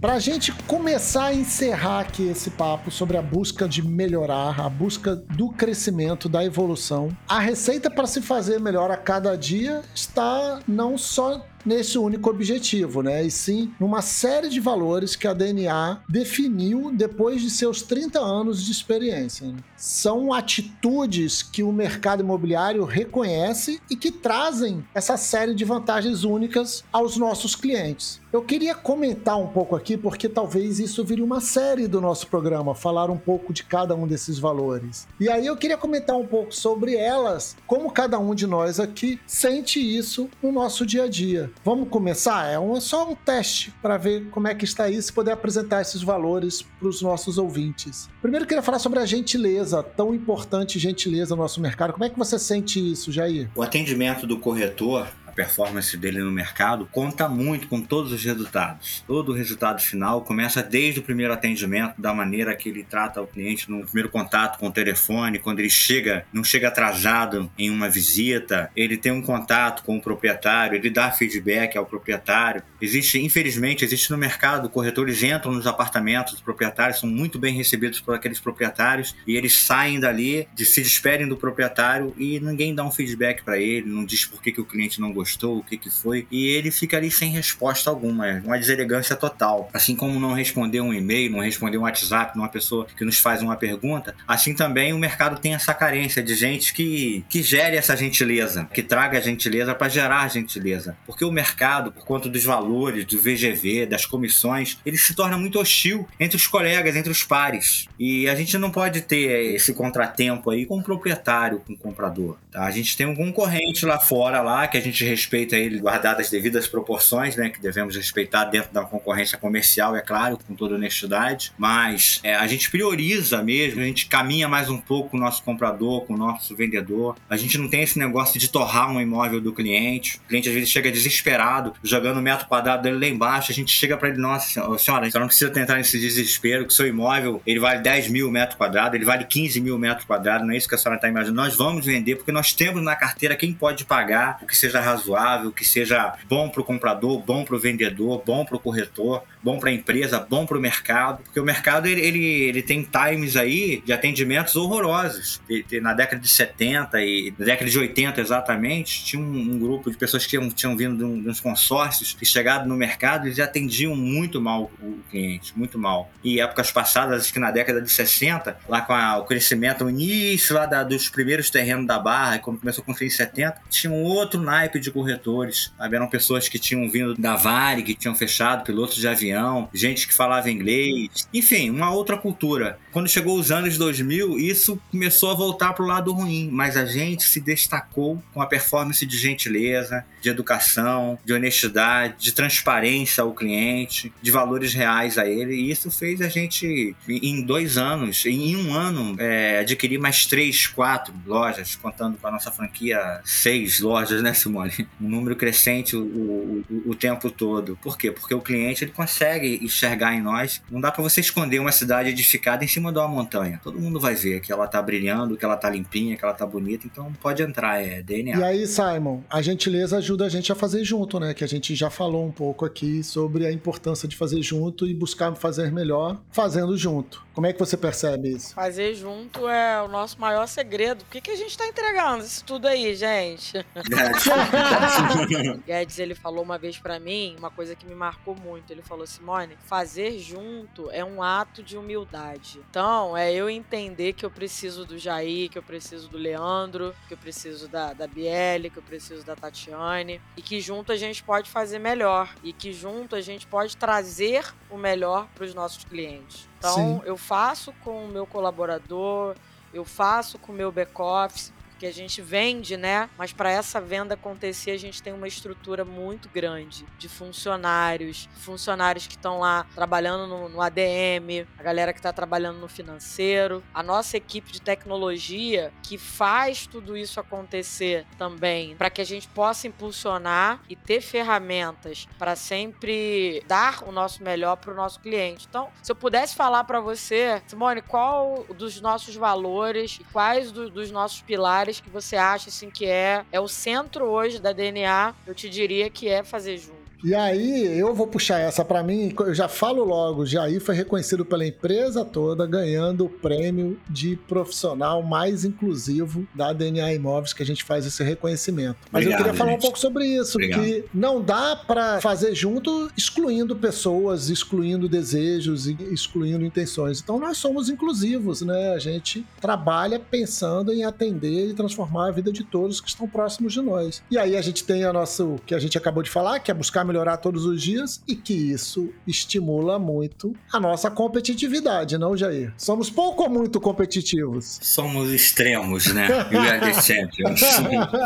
Para 0.04 0.16
a 0.16 0.18
gente 0.18 0.52
começar 0.66 1.28
a 1.28 1.34
encerrar 1.34 2.00
aqui 2.00 2.28
esse 2.28 2.50
papo 2.50 2.90
sobre 2.90 3.16
a 3.16 3.22
busca 3.22 3.66
de 3.66 3.80
melhorar, 3.80 4.60
a 4.60 4.68
busca 4.68 5.16
do 5.16 5.48
crescimento, 5.48 6.28
da 6.28 6.44
evolução, 6.44 7.08
a 7.26 7.40
receita 7.40 7.90
para 7.90 8.06
se 8.06 8.20
fazer 8.20 8.60
melhor 8.60 8.90
a 8.90 8.98
cada 8.98 9.34
dia 9.34 9.80
está 9.94 10.60
não 10.68 10.98
só 10.98 11.42
nesse 11.64 11.98
único 11.98 12.30
objetivo, 12.30 13.02
né? 13.02 13.24
E 13.24 13.30
sim 13.30 13.72
numa 13.78 14.02
série 14.02 14.48
de 14.48 14.60
valores 14.60 15.16
que 15.16 15.26
a 15.26 15.32
DNA 15.32 16.02
definiu 16.08 16.90
depois 16.92 17.40
de 17.40 17.50
seus 17.50 17.82
30 17.82 18.18
anos 18.18 18.64
de 18.64 18.72
experiência. 18.72 19.46
Né? 19.46 19.56
São 19.76 20.32
atitudes 20.32 21.42
que 21.42 21.62
o 21.62 21.72
mercado 21.72 22.22
imobiliário 22.22 22.84
reconhece 22.84 23.80
e 23.90 23.96
que 23.96 24.10
trazem 24.10 24.84
essa 24.94 25.16
série 25.16 25.54
de 25.54 25.64
vantagens 25.64 26.24
únicas 26.24 26.84
aos 26.92 27.16
nossos 27.16 27.54
clientes. 27.54 28.20
Eu 28.32 28.42
queria 28.42 28.74
comentar 28.74 29.38
um 29.38 29.46
pouco 29.46 29.76
aqui, 29.76 29.96
porque 29.96 30.28
talvez 30.28 30.80
isso 30.80 31.04
vire 31.04 31.22
uma 31.22 31.40
série 31.40 31.86
do 31.86 32.00
nosso 32.00 32.26
programa, 32.26 32.74
falar 32.74 33.08
um 33.08 33.16
pouco 33.16 33.52
de 33.52 33.62
cada 33.62 33.94
um 33.94 34.08
desses 34.08 34.40
valores. 34.40 35.06
E 35.20 35.28
aí 35.28 35.46
eu 35.46 35.56
queria 35.56 35.76
comentar 35.76 36.16
um 36.16 36.26
pouco 36.26 36.52
sobre 36.52 36.96
elas, 36.96 37.56
como 37.64 37.92
cada 37.92 38.18
um 38.18 38.34
de 38.34 38.46
nós 38.46 38.80
aqui 38.80 39.20
sente 39.24 39.78
isso 39.78 40.28
no 40.42 40.50
nosso 40.50 40.84
dia 40.84 41.04
a 41.04 41.08
dia. 41.08 41.48
Vamos 41.64 41.88
começar? 41.88 42.50
É 42.50 42.58
um, 42.58 42.80
só 42.80 43.10
um 43.10 43.14
teste 43.14 43.72
para 43.82 43.96
ver 43.96 44.28
como 44.30 44.48
é 44.48 44.54
que 44.54 44.64
está 44.64 44.88
isso 44.88 45.10
e 45.10 45.14
poder 45.14 45.32
apresentar 45.32 45.80
esses 45.80 46.02
valores 46.02 46.62
para 46.62 46.88
os 46.88 47.00
nossos 47.00 47.38
ouvintes. 47.38 48.08
Primeiro, 48.20 48.44
eu 48.44 48.48
queria 48.48 48.62
falar 48.62 48.78
sobre 48.78 48.98
a 48.98 49.06
gentileza, 49.06 49.82
tão 49.82 50.14
importante 50.14 50.78
gentileza 50.78 51.34
no 51.34 51.42
nosso 51.42 51.60
mercado. 51.60 51.92
Como 51.92 52.04
é 52.04 52.10
que 52.10 52.18
você 52.18 52.38
sente 52.38 52.78
isso, 52.92 53.10
Jair? 53.12 53.50
O 53.54 53.62
atendimento 53.62 54.26
do 54.26 54.38
corretor 54.38 55.08
performance 55.34 55.96
dele 55.96 56.20
no 56.20 56.30
mercado 56.30 56.88
conta 56.90 57.28
muito 57.28 57.68
com 57.68 57.80
todos 57.80 58.12
os 58.12 58.24
resultados. 58.24 59.02
Todo 59.06 59.32
o 59.32 59.34
resultado 59.34 59.82
final 59.82 60.22
começa 60.22 60.62
desde 60.62 61.00
o 61.00 61.02
primeiro 61.02 61.32
atendimento, 61.32 62.00
da 62.00 62.14
maneira 62.14 62.54
que 62.54 62.68
ele 62.68 62.84
trata 62.84 63.20
o 63.20 63.26
cliente 63.26 63.70
no 63.70 63.84
primeiro 63.84 64.08
contato 64.08 64.58
com 64.58 64.68
o 64.68 64.72
telefone, 64.72 65.38
quando 65.38 65.58
ele 65.58 65.70
chega, 65.70 66.24
não 66.32 66.44
chega 66.44 66.68
atrasado 66.68 67.50
em 67.58 67.70
uma 67.70 67.88
visita, 67.88 68.70
ele 68.76 68.96
tem 68.96 69.12
um 69.12 69.22
contato 69.22 69.82
com 69.82 69.96
o 69.96 70.00
proprietário, 70.00 70.76
ele 70.76 70.90
dá 70.90 71.10
feedback 71.10 71.76
ao 71.76 71.84
proprietário. 71.84 72.62
Existe, 72.80 73.20
infelizmente, 73.20 73.84
existe 73.84 74.10
no 74.10 74.18
mercado, 74.18 74.68
corretores 74.68 75.22
entram 75.22 75.52
nos 75.52 75.66
apartamentos 75.66 76.34
dos 76.34 76.42
proprietários, 76.42 77.00
são 77.00 77.08
muito 77.08 77.38
bem 77.38 77.54
recebidos 77.54 78.00
por 78.00 78.14
aqueles 78.14 78.38
proprietários 78.38 79.14
e 79.26 79.36
eles 79.36 79.58
saem 79.58 79.98
dali, 79.98 80.48
se 80.56 80.82
despedem 80.82 81.28
do 81.28 81.36
proprietário 81.36 82.14
e 82.16 82.38
ninguém 82.40 82.74
dá 82.74 82.84
um 82.84 82.90
feedback 82.90 83.42
para 83.42 83.58
ele, 83.58 83.88
não 83.88 84.04
diz 84.04 84.24
por 84.24 84.42
que, 84.42 84.52
que 84.52 84.60
o 84.60 84.64
cliente 84.64 85.00
não 85.00 85.12
gostou 85.12 85.23
gostou, 85.24 85.58
o 85.58 85.64
que 85.64 85.78
que 85.78 85.90
foi, 85.90 86.26
e 86.30 86.46
ele 86.48 86.70
fica 86.70 86.98
ali 86.98 87.10
sem 87.10 87.30
resposta 87.30 87.88
alguma, 87.88 88.28
é 88.28 88.40
uma 88.44 88.58
deselegância 88.58 89.16
total. 89.16 89.70
Assim 89.72 89.96
como 89.96 90.20
não 90.20 90.34
responder 90.34 90.80
um 90.80 90.92
e-mail, 90.92 91.32
não 91.32 91.40
responder 91.40 91.78
um 91.78 91.82
WhatsApp 91.82 92.36
numa 92.36 92.48
pessoa 92.48 92.86
que 92.86 93.04
nos 93.04 93.18
faz 93.18 93.42
uma 93.42 93.56
pergunta, 93.56 94.14
assim 94.28 94.54
também 94.54 94.92
o 94.92 94.98
mercado 94.98 95.40
tem 95.40 95.54
essa 95.54 95.72
carência 95.72 96.22
de 96.22 96.34
gente 96.34 96.74
que, 96.74 97.24
que 97.28 97.42
gere 97.42 97.76
essa 97.76 97.96
gentileza, 97.96 98.68
que 98.72 98.82
traga 98.82 99.18
a 99.18 99.20
gentileza 99.20 99.74
para 99.74 99.88
gerar 99.88 100.28
gentileza. 100.28 100.96
Porque 101.06 101.24
o 101.24 101.32
mercado, 101.32 101.90
por 101.90 102.04
conta 102.04 102.28
dos 102.28 102.44
valores, 102.44 103.06
do 103.06 103.18
VGV, 103.18 103.86
das 103.86 104.04
comissões, 104.04 104.78
ele 104.84 104.98
se 104.98 105.14
torna 105.14 105.38
muito 105.38 105.58
hostil 105.58 106.06
entre 106.20 106.36
os 106.36 106.46
colegas, 106.46 106.94
entre 106.96 107.10
os 107.10 107.22
pares. 107.22 107.86
E 107.98 108.28
a 108.28 108.34
gente 108.34 108.58
não 108.58 108.70
pode 108.70 109.00
ter 109.00 109.54
esse 109.54 109.72
contratempo 109.72 110.50
aí 110.50 110.66
com 110.66 110.78
o 110.78 110.82
proprietário, 110.82 111.60
com 111.60 111.72
o 111.72 111.76
comprador. 111.76 112.36
Tá? 112.50 112.64
A 112.64 112.70
gente 112.70 112.96
tem 112.96 113.06
um 113.06 113.14
concorrente 113.14 113.86
lá 113.86 113.98
fora 113.98 114.42
lá 114.42 114.66
que 114.66 114.76
a 114.76 114.80
gente 114.80 115.04
respeita 115.14 115.56
ele 115.56 115.78
guardadas 115.78 116.26
as 116.26 116.30
devidas 116.30 116.66
proporções, 116.66 117.36
né, 117.36 117.48
que 117.48 117.60
devemos 117.60 117.96
respeitar 117.96 118.44
dentro 118.44 118.72
da 118.72 118.82
concorrência 118.82 119.38
comercial, 119.38 119.96
é 119.96 120.00
claro, 120.00 120.38
com 120.46 120.54
toda 120.54 120.74
honestidade, 120.74 121.52
mas 121.56 122.20
é, 122.22 122.34
a 122.34 122.46
gente 122.46 122.70
prioriza 122.70 123.42
mesmo, 123.42 123.80
a 123.80 123.84
gente 123.84 124.06
caminha 124.06 124.48
mais 124.48 124.68
um 124.68 124.78
pouco 124.78 125.10
com 125.10 125.16
o 125.16 125.20
nosso 125.20 125.42
comprador, 125.42 126.04
com 126.06 126.14
o 126.14 126.16
nosso 126.16 126.54
vendedor. 126.56 127.16
A 127.28 127.36
gente 127.36 127.58
não 127.58 127.68
tem 127.68 127.82
esse 127.82 127.98
negócio 127.98 128.38
de 128.38 128.48
torrar 128.48 128.90
um 128.90 129.00
imóvel 129.00 129.40
do 129.40 129.52
cliente. 129.52 130.16
O 130.16 130.28
cliente 130.28 130.48
às 130.48 130.54
vezes 130.54 130.70
chega 130.70 130.90
desesperado, 130.90 131.74
jogando 131.82 132.18
o 132.18 132.22
metro 132.22 132.46
quadrado 132.46 132.82
dele 132.82 132.98
lá 132.98 133.06
embaixo, 133.06 133.52
a 133.52 133.54
gente 133.54 133.72
chega 133.72 133.96
para 133.96 134.08
ele, 134.08 134.18
nossa 134.18 134.48
senhora, 134.48 134.78
senhora, 134.78 135.08
não 135.20 135.26
precisa 135.26 135.50
tentar 135.50 135.76
nesse 135.76 135.98
desespero, 135.98 136.66
que 136.66 136.74
seu 136.74 136.86
imóvel, 136.86 137.40
ele 137.46 137.60
vale 137.60 137.80
10 137.80 138.08
mil 138.08 138.30
metros 138.30 138.56
quadrados, 138.56 138.94
ele 138.94 139.04
vale 139.04 139.24
15 139.24 139.60
mil 139.60 139.78
metros 139.78 140.06
quadrados, 140.06 140.46
não 140.46 140.54
é 140.54 140.56
isso 140.56 140.68
que 140.68 140.74
a 140.74 140.78
senhora 140.78 140.96
está 140.96 141.08
imaginando. 141.08 141.36
Nós 141.36 141.56
vamos 141.56 141.84
vender 141.84 142.16
porque 142.16 142.32
nós 142.32 142.52
temos 142.52 142.82
na 142.82 142.96
carteira 142.96 143.36
quem 143.36 143.52
pode 143.52 143.84
pagar 143.84 144.38
o 144.42 144.46
que 144.46 144.56
seja 144.56 144.80
razoável 144.80 145.03
razoável, 145.04 145.52
que 145.52 145.64
seja 145.64 146.14
bom 146.28 146.48
para 146.48 146.60
o 146.60 146.64
comprador, 146.64 147.20
bom 147.20 147.44
para 147.44 147.56
o 147.56 147.58
vendedor, 147.58 148.22
bom 148.24 148.44
para 148.44 148.56
o 148.56 148.60
corretor, 148.60 149.22
bom 149.44 149.58
para 149.58 149.68
a 149.68 149.72
empresa, 149.72 150.18
bom 150.18 150.46
para 150.46 150.56
o 150.56 150.60
mercado, 150.60 151.22
porque 151.22 151.38
o 151.38 151.44
mercado 151.44 151.86
ele, 151.86 152.00
ele, 152.00 152.24
ele, 152.24 152.62
tem 152.62 152.82
times 152.82 153.36
aí 153.36 153.82
de 153.84 153.92
atendimentos 153.92 154.56
horrorosos. 154.56 155.40
Na 155.82 155.92
década 155.92 156.20
de 156.20 156.28
70 156.28 157.00
e 157.02 157.34
na 157.38 157.44
década 157.44 157.70
de 157.70 157.78
80 157.78 158.20
exatamente, 158.20 159.04
tinha 159.04 159.20
um, 159.20 159.26
um 159.26 159.58
grupo 159.58 159.90
de 159.90 159.96
pessoas 159.96 160.24
que 160.24 160.30
tinham, 160.30 160.50
tinham 160.50 160.74
vindo 160.74 160.96
de, 160.96 161.04
um, 161.04 161.22
de 161.22 161.28
uns 161.28 161.40
consórcios 161.40 162.14
que 162.14 162.24
chegaram 162.24 162.66
no 162.66 162.76
mercado, 162.76 163.26
eles 163.26 163.38
atendiam 163.38 163.94
muito 163.94 164.40
mal 164.40 164.70
o 164.80 164.98
cliente, 165.10 165.52
muito 165.56 165.78
mal. 165.78 166.10
E 166.22 166.40
épocas 166.40 166.72
passadas, 166.72 167.22
acho 167.22 167.32
que 167.32 167.38
na 167.38 167.50
década 167.50 167.82
de 167.82 167.90
60, 167.90 168.56
lá 168.66 168.80
com 168.80 168.94
a, 168.94 169.18
o 169.18 169.24
crescimento, 169.24 169.84
o 169.84 169.90
início 169.90 170.54
lá 170.54 170.64
da, 170.64 170.82
dos 170.82 171.10
primeiros 171.10 171.50
terrenos 171.50 171.86
da 171.86 171.98
Barra, 171.98 172.38
quando 172.38 172.60
começou 172.60 172.82
a 172.82 172.84
construir 172.86 173.08
em 173.08 173.10
70, 173.10 173.60
tinha 173.68 173.92
um 173.92 174.02
outro 174.04 174.40
naipe 174.40 174.80
de 174.80 174.90
corretores. 174.90 175.72
Sabe? 175.76 175.96
Eram 175.96 176.08
pessoas 176.08 176.48
que 176.48 176.58
tinham 176.58 176.88
vindo 176.88 177.14
da 177.14 177.36
Vale, 177.36 177.82
que 177.82 177.94
tinham 177.94 178.14
fechado, 178.14 178.64
pilotos 178.64 178.96
de 178.96 179.06
avião, 179.06 179.33
gente 179.72 180.06
que 180.06 180.14
falava 180.14 180.50
inglês, 180.50 181.28
enfim, 181.32 181.70
uma 181.70 181.90
outra 181.90 182.16
cultura. 182.16 182.78
Quando 182.92 183.08
chegou 183.08 183.38
os 183.38 183.50
anos 183.50 183.76
2000, 183.76 184.38
isso 184.38 184.80
começou 184.90 185.30
a 185.30 185.34
voltar 185.34 185.72
para 185.72 185.84
o 185.84 185.88
lado 185.88 186.12
ruim, 186.12 186.48
mas 186.50 186.76
a 186.76 186.84
gente 186.84 187.24
se 187.24 187.40
destacou 187.40 188.22
com 188.32 188.40
a 188.40 188.46
performance 188.46 189.04
de 189.04 189.18
gentileza, 189.18 190.04
de 190.24 190.30
educação, 190.30 191.18
de 191.22 191.34
honestidade, 191.34 192.14
de 192.18 192.32
transparência 192.32 193.22
ao 193.22 193.34
cliente, 193.34 194.10
de 194.22 194.30
valores 194.30 194.72
reais 194.72 195.18
a 195.18 195.28
ele, 195.28 195.54
e 195.54 195.70
isso 195.70 195.90
fez 195.90 196.22
a 196.22 196.28
gente, 196.28 196.96
em 197.06 197.42
dois 197.42 197.76
anos, 197.76 198.24
em 198.24 198.56
um 198.56 198.72
ano, 198.72 199.14
é, 199.18 199.58
adquirir 199.58 199.98
mais 199.98 200.24
três, 200.24 200.66
quatro 200.66 201.12
lojas, 201.26 201.76
contando 201.76 202.16
com 202.16 202.26
a 202.26 202.30
nossa 202.30 202.50
franquia, 202.50 203.20
seis 203.22 203.80
lojas, 203.80 204.22
né, 204.22 204.32
Simone? 204.32 204.88
um 204.98 205.08
número 205.08 205.36
crescente 205.36 205.94
o, 205.94 206.02
o, 206.02 206.64
o, 206.86 206.94
tempo 206.94 207.30
todo. 207.30 207.78
Por 207.82 207.98
quê? 207.98 208.10
Porque 208.10 208.34
o 208.34 208.40
cliente 208.40 208.84
ele 208.84 208.92
consegue 208.92 209.60
enxergar 209.62 210.14
em 210.14 210.22
nós. 210.22 210.62
Não 210.70 210.80
dá 210.80 210.90
para 210.90 211.02
você 211.02 211.20
esconder 211.20 211.58
uma 211.58 211.72
cidade 211.72 212.08
edificada 212.08 212.64
em 212.64 212.68
cima 212.68 212.90
de 212.90 212.98
uma 212.98 213.08
montanha. 213.08 213.60
Todo 213.62 213.78
mundo 213.78 214.00
vai 214.00 214.14
ver 214.14 214.40
que 214.40 214.50
ela 214.50 214.66
tá 214.66 214.80
brilhando, 214.80 215.36
que 215.36 215.44
ela 215.44 215.56
tá 215.56 215.68
limpinha, 215.68 216.16
que 216.16 216.24
ela 216.24 216.32
tá 216.32 216.46
bonita. 216.46 216.86
Então 216.86 217.12
pode 217.20 217.42
entrar, 217.42 217.82
é 217.82 218.02
DNA. 218.02 218.38
E 218.38 218.42
aí, 218.42 218.66
Simon, 218.66 219.22
a 219.28 219.42
gentileza 219.42 219.98
ajuda 219.98 220.13
a 220.22 220.28
gente 220.28 220.52
a 220.52 220.54
fazer 220.54 220.84
junto, 220.84 221.18
né? 221.18 221.34
Que 221.34 221.42
a 221.42 221.46
gente 221.46 221.74
já 221.74 221.90
falou 221.90 222.24
um 222.24 222.30
pouco 222.30 222.64
aqui 222.64 223.02
sobre 223.02 223.46
a 223.46 223.52
importância 223.52 224.06
de 224.06 224.16
fazer 224.16 224.42
junto 224.42 224.86
e 224.86 224.94
buscar 224.94 225.34
fazer 225.34 225.72
melhor 225.72 226.20
fazendo 226.30 226.76
junto. 226.76 227.24
Como 227.34 227.48
é 227.48 227.52
que 227.52 227.58
você 227.58 227.76
percebe 227.76 228.30
isso? 228.30 228.54
Fazer 228.54 228.94
junto 228.94 229.48
é 229.48 229.82
o 229.82 229.88
nosso 229.88 230.20
maior 230.20 230.46
segredo. 230.46 231.04
Por 231.04 231.10
que, 231.10 231.20
que 231.20 231.30
a 231.32 231.36
gente 231.36 231.58
tá 231.58 231.66
entregando 231.66 232.24
isso 232.24 232.44
tudo 232.44 232.68
aí, 232.68 232.94
gente? 232.94 233.66
Guedes, 235.66 235.98
ele 235.98 236.14
falou 236.14 236.44
uma 236.44 236.56
vez 236.56 236.78
para 236.78 237.00
mim 237.00 237.34
uma 237.36 237.50
coisa 237.50 237.74
que 237.74 237.84
me 237.84 237.94
marcou 237.94 238.36
muito. 238.36 238.72
Ele 238.72 238.82
falou, 238.82 239.04
Simone, 239.04 239.56
fazer 239.64 240.16
junto 240.20 240.88
é 240.92 241.04
um 241.04 241.20
ato 241.22 241.60
de 241.60 241.76
humildade. 241.76 242.60
Então, 242.70 243.16
é 243.16 243.32
eu 243.32 243.50
entender 243.50 244.12
que 244.12 244.24
eu 244.24 244.30
preciso 244.30 244.84
do 244.84 244.96
Jair, 244.96 245.50
que 245.50 245.58
eu 245.58 245.62
preciso 245.62 246.08
do 246.08 246.16
Leandro, 246.16 246.94
que 247.08 247.14
eu 247.14 247.18
preciso 247.18 247.66
da, 247.66 247.92
da 247.92 248.06
Biele, 248.06 248.70
que 248.70 248.78
eu 248.78 248.82
preciso 248.82 249.24
da 249.26 249.34
Tatiane 249.34 250.03
E 250.36 250.42
que 250.42 250.60
junto 250.60 250.92
a 250.92 250.96
gente 250.96 251.22
pode 251.22 251.50
fazer 251.50 251.78
melhor 251.78 252.34
e 252.42 252.52
que 252.52 252.72
junto 252.72 253.16
a 253.16 253.20
gente 253.20 253.46
pode 253.46 253.76
trazer 253.76 254.44
o 254.70 254.76
melhor 254.76 255.26
para 255.34 255.44
os 255.44 255.54
nossos 255.54 255.84
clientes. 255.84 256.48
Então, 256.58 256.74
Sim. 256.74 257.02
eu 257.04 257.16
faço 257.16 257.72
com 257.82 258.04
o 258.04 258.08
meu 258.08 258.26
colaborador, 258.26 259.34
eu 259.72 259.84
faço 259.84 260.38
com 260.38 260.52
o 260.52 260.54
meu 260.54 260.70
back-office, 260.70 261.52
porque 261.74 261.86
a 261.86 261.92
gente 261.92 262.22
vende, 262.22 262.76
né? 262.76 263.10
Mas 263.18 263.32
para 263.32 263.50
essa 263.50 263.80
venda 263.80 264.14
acontecer, 264.14 264.70
a 264.70 264.78
gente 264.78 265.02
tem 265.02 265.12
uma 265.12 265.26
estrutura 265.26 265.84
muito 265.84 266.28
grande 266.28 266.86
de 266.96 267.08
funcionários, 267.08 268.28
funcionários 268.36 269.06
que 269.06 269.16
estão 269.16 269.40
lá 269.40 269.66
trabalhando 269.74 270.26
no, 270.26 270.48
no, 270.48 270.62
ADM, 270.62 271.46
a 271.58 271.62
galera 271.62 271.92
que 271.92 271.98
está 271.98 272.12
trabalhando 272.12 272.58
no 272.58 272.68
financeiro, 272.68 273.62
a 273.74 273.82
nossa 273.82 274.16
equipe 274.16 274.52
de 274.52 274.62
tecnologia 274.62 275.72
que 275.82 275.98
faz 275.98 276.66
tudo 276.66 276.96
isso 276.96 277.18
acontecer 277.18 278.06
também, 278.16 278.76
para 278.76 278.88
que 278.88 279.00
a 279.00 279.06
gente 279.06 279.26
possa 279.28 279.66
impulsionar 279.66 280.62
e 280.68 280.76
ter 280.76 281.00
ferramentas 281.00 282.06
para 282.18 282.36
sempre 282.36 283.42
dar 283.48 283.82
o 283.86 283.90
nosso 283.90 284.22
melhor 284.22 284.56
para 284.56 284.72
o 284.72 284.76
nosso 284.76 285.00
cliente. 285.00 285.46
Então, 285.48 285.68
se 285.82 285.90
eu 285.90 285.96
pudesse 285.96 286.36
falar 286.36 286.62
para 286.64 286.80
você, 286.80 287.42
Simone, 287.48 287.82
qual 287.82 288.44
dos 288.56 288.80
nossos 288.80 289.16
valores 289.16 289.98
e 290.00 290.04
quais 290.04 290.52
do, 290.52 290.70
dos 290.70 290.92
nossos 290.92 291.20
pilares 291.20 291.63
áreas 291.64 291.80
que 291.80 291.88
você 291.88 292.16
acha 292.16 292.50
assim 292.50 292.70
que 292.70 292.84
é 292.84 293.24
é 293.32 293.40
o 293.40 293.48
centro 293.48 294.04
hoje 294.04 294.38
da 294.38 294.52
DNA, 294.52 295.14
eu 295.26 295.34
te 295.34 295.48
diria 295.48 295.88
que 295.88 296.08
é 296.08 296.22
fazer 296.22 296.58
junto. 296.58 296.83
E 297.04 297.14
aí, 297.14 297.78
eu 297.78 297.94
vou 297.94 298.06
puxar 298.06 298.38
essa 298.38 298.64
para 298.64 298.82
mim, 298.82 299.14
eu 299.18 299.34
já 299.34 299.46
falo 299.46 299.84
logo, 299.84 300.24
Jair 300.24 300.58
foi 300.58 300.74
reconhecido 300.74 301.22
pela 301.22 301.46
empresa 301.46 302.02
toda, 302.02 302.46
ganhando 302.46 303.04
o 303.04 303.08
prêmio 303.10 303.78
de 303.90 304.16
profissional 304.16 305.02
mais 305.02 305.44
inclusivo 305.44 306.26
da 306.34 306.50
DNA 306.54 306.94
Imóveis, 306.94 307.34
que 307.34 307.42
a 307.42 307.46
gente 307.46 307.62
faz 307.62 307.84
esse 307.84 308.02
reconhecimento. 308.02 308.78
Mas 308.90 309.02
Obrigado, 309.02 309.20
eu 309.20 309.24
queria 309.24 309.38
falar 309.38 309.50
gente. 309.50 309.58
um 309.58 309.62
pouco 309.62 309.78
sobre 309.78 310.06
isso, 310.06 310.38
Obrigado. 310.38 310.62
que 310.62 310.84
não 310.94 311.20
dá 311.20 311.54
para 311.54 312.00
fazer 312.00 312.34
junto 312.34 312.90
excluindo 312.96 313.54
pessoas, 313.54 314.30
excluindo 314.30 314.88
desejos 314.88 315.66
e 315.66 315.76
excluindo 315.92 316.42
intenções. 316.42 317.00
Então 317.02 317.18
nós 317.18 317.36
somos 317.36 317.68
inclusivos, 317.68 318.40
né? 318.40 318.72
A 318.72 318.78
gente 318.78 319.26
trabalha 319.42 320.00
pensando 320.00 320.72
em 320.72 320.84
atender 320.84 321.50
e 321.50 321.54
transformar 321.54 322.08
a 322.08 322.10
vida 322.10 322.32
de 322.32 322.44
todos 322.44 322.80
que 322.80 322.88
estão 322.88 323.06
próximos 323.06 323.52
de 323.52 323.60
nós. 323.60 324.02
E 324.10 324.16
aí 324.16 324.36
a 324.36 324.40
gente 324.40 324.64
tem 324.64 324.84
a 324.84 324.92
nosso 324.92 325.36
que 325.44 325.54
a 325.54 325.58
gente 325.58 325.76
acabou 325.76 326.02
de 326.02 326.08
falar, 326.08 326.40
que 326.40 326.50
é 326.50 326.54
buscar 326.54 326.82
melhorar 326.94 327.16
todos 327.16 327.44
os 327.44 327.60
dias 327.60 328.00
e 328.06 328.14
que 328.14 328.32
isso 328.32 328.92
estimula 329.06 329.78
muito 329.80 330.34
a 330.52 330.60
nossa 330.60 330.88
competitividade, 330.90 331.98
não, 331.98 332.16
Jair? 332.16 332.52
Somos 332.56 332.88
pouco 332.88 333.24
ou 333.24 333.28
muito 333.28 333.60
competitivos? 333.60 334.60
Somos 334.62 335.10
extremos, 335.10 335.86
né? 335.92 336.08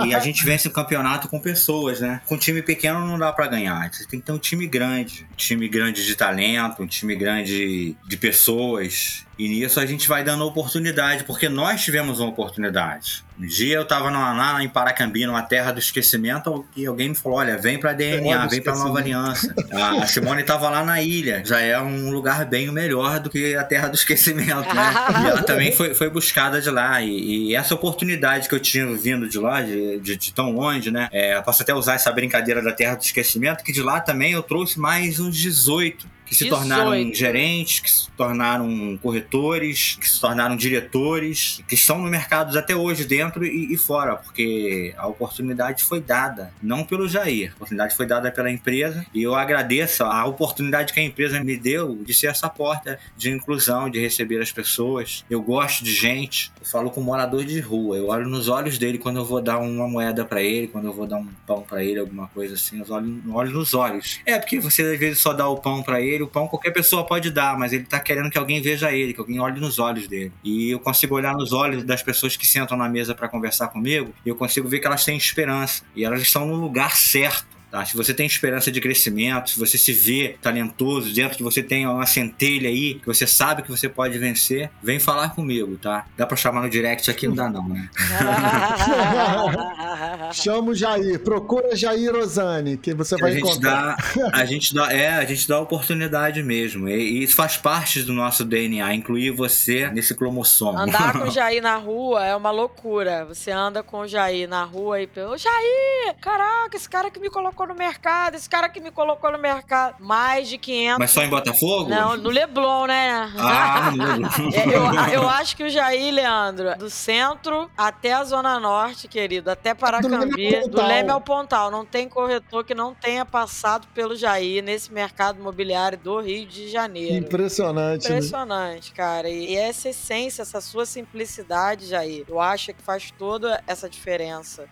E 0.06 0.14
a 0.14 0.20
gente 0.20 0.44
vence 0.44 0.68
o 0.68 0.70
campeonato 0.70 1.28
com 1.28 1.38
pessoas, 1.38 2.00
né? 2.00 2.20
Com 2.26 2.38
time 2.38 2.62
pequeno 2.62 3.06
não 3.06 3.18
dá 3.18 3.32
para 3.32 3.46
ganhar. 3.46 3.92
Você 3.92 4.06
tem 4.06 4.20
que 4.20 4.26
ter 4.26 4.32
um 4.32 4.38
time 4.38 4.66
grande. 4.66 5.26
Um 5.32 5.36
time 5.36 5.68
grande 5.68 6.04
de 6.04 6.14
talento, 6.14 6.82
um 6.82 6.86
time 6.86 7.14
grande 7.14 7.96
de 8.06 8.16
pessoas. 8.16 9.26
E 9.38 9.48
nisso 9.48 9.78
a 9.78 9.86
gente 9.86 10.08
vai 10.08 10.24
dando 10.24 10.44
oportunidade, 10.44 11.22
porque 11.22 11.48
nós 11.48 11.82
tivemos 11.82 12.18
uma 12.18 12.28
oportunidade. 12.28 13.24
Um 13.38 13.46
dia 13.46 13.76
eu 13.76 13.82
estava 13.82 14.10
lá 14.10 14.62
em 14.62 14.68
Paracambi, 14.68 15.24
numa 15.24 15.42
terra 15.42 15.70
do 15.70 15.78
esquecimento, 15.78 16.66
e 16.76 16.84
alguém 16.86 17.10
me 17.10 17.14
falou: 17.14 17.38
olha, 17.38 17.56
vem 17.56 17.78
para 17.78 17.92
DNA, 17.92 18.46
vem 18.48 18.60
para 18.60 18.74
Nova 18.78 18.98
Aliança. 18.98 19.54
A 19.72 20.06
Simone 20.06 20.42
estava 20.42 20.68
lá 20.70 20.84
na 20.84 21.02
ilha, 21.02 21.42
já 21.44 21.60
é 21.60 21.80
um 21.80 22.10
lugar 22.10 22.44
bem 22.44 22.70
melhor 22.70 23.20
do 23.20 23.30
que 23.30 23.54
a 23.54 23.64
terra 23.64 23.88
do 23.88 23.94
esquecimento, 23.94 24.74
né? 24.74 24.92
e 25.22 25.26
ela 25.26 25.42
também 25.42 25.72
foi, 25.72 25.94
foi 25.94 26.08
buscada 26.10 26.60
de 26.60 26.70
lá. 26.70 27.00
E, 27.02 27.50
e, 27.50 27.54
essa 27.54 27.74
oportunidade 27.74 28.48
que 28.48 28.54
eu 28.54 28.60
tinha 28.60 28.86
vindo 28.96 29.28
de 29.28 29.38
lá, 29.38 29.62
de, 29.62 29.98
de, 30.00 30.16
de 30.16 30.32
tão 30.32 30.52
longe, 30.52 30.90
né? 30.90 31.08
É, 31.12 31.36
eu 31.36 31.42
posso 31.42 31.62
até 31.62 31.74
usar 31.74 31.94
essa 31.94 32.10
brincadeira 32.12 32.62
da 32.62 32.72
terra 32.72 32.94
do 32.94 33.02
esquecimento, 33.02 33.64
que 33.64 33.72
de 33.72 33.82
lá 33.82 34.00
também 34.00 34.32
eu 34.32 34.42
trouxe 34.42 34.78
mais 34.78 35.20
uns 35.20 35.36
18 35.36 36.17
que 36.28 36.34
se 36.34 36.44
18. 36.44 36.60
tornaram 36.60 37.14
gerentes, 37.14 37.80
que 37.80 37.90
se 37.90 38.10
tornaram 38.10 38.98
corretores, 39.02 39.96
que 40.00 40.08
se 40.08 40.20
tornaram 40.20 40.56
diretores, 40.56 41.62
que 41.66 41.74
estão 41.74 41.98
no 41.98 42.08
mercado 42.08 42.56
até 42.58 42.76
hoje, 42.76 43.04
dentro 43.04 43.44
e, 43.44 43.72
e, 43.72 43.76
fora, 43.76 44.16
porque 44.16 44.94
a 44.96 45.06
oportunidade 45.06 45.82
foi 45.82 46.00
dada, 46.00 46.52
não 46.62 46.84
pelo 46.84 47.08
Jair, 47.08 47.52
a 47.52 47.56
oportunidade 47.56 47.96
foi 47.96 48.06
dada 48.06 48.30
pela 48.30 48.50
empresa 48.50 49.06
e 49.14 49.22
eu 49.22 49.34
agradeço 49.34 50.04
a 50.04 50.24
oportunidade 50.26 50.92
que 50.92 51.00
a 51.00 51.02
empresa 51.02 51.42
me 51.42 51.56
deu 51.56 51.96
de 52.04 52.12
ser 52.12 52.26
essa 52.26 52.48
porta 52.48 52.98
de 53.16 53.30
inclusão, 53.30 53.88
de 53.88 53.98
receber 53.98 54.40
as 54.40 54.52
pessoas. 54.52 55.24
Eu 55.30 55.40
gosto 55.40 55.84
de 55.84 55.94
gente, 55.94 56.52
eu 56.60 56.66
falo 56.66 56.90
com 56.90 57.00
um 57.00 57.04
morador 57.04 57.44
de 57.44 57.60
rua, 57.60 57.96
eu 57.96 58.08
olho 58.08 58.28
nos 58.28 58.48
olhos 58.48 58.78
dele 58.78 58.98
quando 58.98 59.16
eu 59.16 59.24
vou 59.24 59.40
dar 59.40 59.58
uma 59.58 59.88
moeda 59.88 60.24
para 60.24 60.42
ele, 60.42 60.68
quando 60.68 60.86
eu 60.86 60.92
vou 60.92 61.06
dar 61.06 61.16
um 61.16 61.28
pão 61.46 61.62
para 61.62 61.82
ele, 61.82 62.00
alguma 62.00 62.28
coisa 62.28 62.54
assim, 62.54 62.80
eu 62.80 62.94
olho, 62.94 63.22
olho 63.32 63.50
nos 63.50 63.74
olhos. 63.74 64.20
É 64.26 64.38
porque 64.38 64.58
você 64.60 64.82
às 64.82 64.98
vezes 64.98 65.18
só 65.18 65.32
dá 65.32 65.48
o 65.48 65.56
pão 65.56 65.82
para 65.82 66.00
ele, 66.00 66.17
o 66.22 66.28
pão 66.28 66.48
qualquer 66.48 66.70
pessoa 66.70 67.04
pode 67.04 67.30
dar, 67.30 67.58
mas 67.58 67.72
ele 67.72 67.84
tá 67.84 68.00
querendo 68.00 68.30
que 68.30 68.38
alguém 68.38 68.60
veja 68.60 68.92
ele, 68.92 69.12
que 69.12 69.20
alguém 69.20 69.40
olhe 69.40 69.60
nos 69.60 69.78
olhos 69.78 70.06
dele. 70.06 70.32
E 70.42 70.70
eu 70.70 70.80
consigo 70.80 71.14
olhar 71.14 71.34
nos 71.34 71.52
olhos 71.52 71.84
das 71.84 72.02
pessoas 72.02 72.36
que 72.36 72.46
sentam 72.46 72.76
na 72.76 72.88
mesa 72.88 73.14
para 73.14 73.28
conversar 73.28 73.68
comigo 73.68 74.12
e 74.24 74.28
eu 74.28 74.36
consigo 74.36 74.68
ver 74.68 74.80
que 74.80 74.86
elas 74.86 75.04
têm 75.04 75.16
esperança 75.16 75.84
e 75.94 76.04
elas 76.04 76.22
estão 76.22 76.46
no 76.46 76.54
lugar 76.54 76.96
certo 76.96 77.57
Tá? 77.70 77.84
Se 77.84 77.96
você 77.96 78.14
tem 78.14 78.26
esperança 78.26 78.72
de 78.72 78.80
crescimento, 78.80 79.50
se 79.50 79.58
você 79.58 79.76
se 79.76 79.92
vê 79.92 80.36
talentoso, 80.40 81.12
dentro 81.12 81.36
que 81.36 81.42
você 81.42 81.62
tem 81.62 81.86
uma 81.86 82.06
centelha 82.06 82.68
aí, 82.68 82.94
que 82.94 83.06
você 83.06 83.26
sabe 83.26 83.62
que 83.62 83.70
você 83.70 83.88
pode 83.88 84.18
vencer, 84.18 84.70
vem 84.82 84.98
falar 84.98 85.34
comigo, 85.34 85.76
tá? 85.76 86.06
Dá 86.16 86.26
pra 86.26 86.36
chamar 86.36 86.62
no 86.62 86.70
direct 86.70 87.10
aqui? 87.10 87.28
Não 87.28 87.34
dá 87.34 87.48
não, 87.48 87.68
né? 87.68 87.88
Chama 90.32 90.70
o 90.70 90.74
Jair, 90.74 91.20
procura 91.20 91.76
Jair 91.76 92.12
Rosane, 92.12 92.76
que 92.76 92.94
você 92.94 93.16
vai 93.16 93.30
a 93.30 93.34
gente 93.34 93.42
encontrar. 93.42 93.96
Dá, 93.96 94.30
a 94.32 94.44
gente 94.44 94.74
dá, 94.74 94.92
é, 94.92 95.10
a 95.10 95.24
gente 95.24 95.46
dá 95.46 95.60
oportunidade 95.60 96.42
mesmo. 96.42 96.88
E, 96.88 96.94
e, 96.94 97.22
isso 97.22 97.36
faz 97.36 97.56
parte 97.56 98.02
do 98.02 98.12
nosso 98.12 98.44
DNA, 98.44 98.94
incluir 98.94 99.30
você 99.30 99.90
nesse 99.90 100.14
cromossomo. 100.14 100.78
Andar 100.78 101.12
com 101.12 101.28
o 101.28 101.30
Jair 101.30 101.62
na 101.62 101.76
rua 101.76 102.24
é 102.24 102.34
uma 102.34 102.50
loucura. 102.50 103.24
Você 103.26 103.50
anda 103.50 103.82
com 103.82 104.00
o 104.00 104.08
Jair 104.08 104.48
na 104.48 104.64
rua 104.64 105.00
e... 105.00 105.08
Ô, 105.18 105.36
Jair! 105.36 106.14
Caraca, 106.20 106.76
esse 106.76 106.88
cara 106.88 107.10
que 107.10 107.20
me 107.20 107.28
colocou 107.28 107.57
colocou 107.58 107.66
no 107.66 107.74
mercado, 107.74 108.36
esse 108.36 108.48
cara 108.48 108.68
que 108.68 108.80
me 108.80 108.90
colocou 108.90 109.32
no 109.32 109.38
mercado. 109.38 109.96
Mais 109.98 110.48
de 110.48 110.56
500. 110.58 110.98
Mas 110.98 111.10
só 111.10 111.22
em 111.22 111.28
Botafogo? 111.28 111.90
Não, 111.90 112.16
no 112.16 112.30
Leblon, 112.30 112.86
né? 112.86 113.32
Ah, 113.36 113.90
no 113.90 114.04
Leblon. 114.04 114.28
É, 114.58 114.66
eu, 114.66 115.22
eu 115.22 115.28
acho 115.28 115.56
que 115.56 115.64
o 115.64 115.70
Jair, 115.70 116.12
Leandro, 116.12 116.76
do 116.78 116.88
centro 116.88 117.70
até 117.76 118.12
a 118.12 118.24
Zona 118.24 118.58
Norte, 118.60 119.08
querido, 119.08 119.50
até 119.50 119.74
Paracambi, 119.74 120.68
do 120.68 120.80
Leme 120.80 121.10
ao 121.10 121.20
Pontal, 121.20 121.70
não 121.70 121.84
tem 121.84 122.08
corretor 122.08 122.64
que 122.64 122.74
não 122.74 122.94
tenha 122.94 123.24
passado 123.24 123.86
pelo 123.94 124.14
Jair 124.14 124.62
nesse 124.62 124.92
mercado 124.92 125.38
imobiliário 125.38 125.98
do 125.98 126.20
Rio 126.20 126.46
de 126.46 126.68
Janeiro. 126.68 127.14
Impressionante. 127.14 128.08
Né? 128.08 128.16
Impressionante, 128.16 128.90
né? 128.90 128.96
cara. 128.96 129.28
E 129.28 129.56
essa 129.56 129.88
essência, 129.88 130.42
essa 130.42 130.60
sua 130.60 130.86
simplicidade, 130.86 131.86
Jair, 131.86 132.24
eu 132.28 132.40
acho 132.40 132.72
que 132.72 132.82
faz 132.82 133.10
toda 133.10 133.62
essa 133.66 133.88
diferença. 133.88 134.68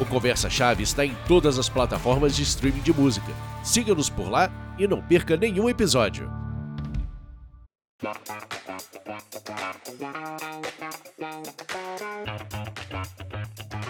O 0.00 0.06
Conversa 0.06 0.48
Chave 0.48 0.84
está 0.84 1.04
em 1.04 1.16
todas 1.26 1.58
as 1.58 1.68
plataformas 1.68 2.36
de 2.36 2.42
streaming 2.44 2.82
de 2.82 2.92
música. 2.92 3.32
Siga-nos 3.64 4.08
por 4.08 4.30
lá 4.30 4.48
e 4.78 4.86
não 4.86 5.02
perca 5.02 5.36
nenhum 5.36 5.68
episódio. 5.68 6.30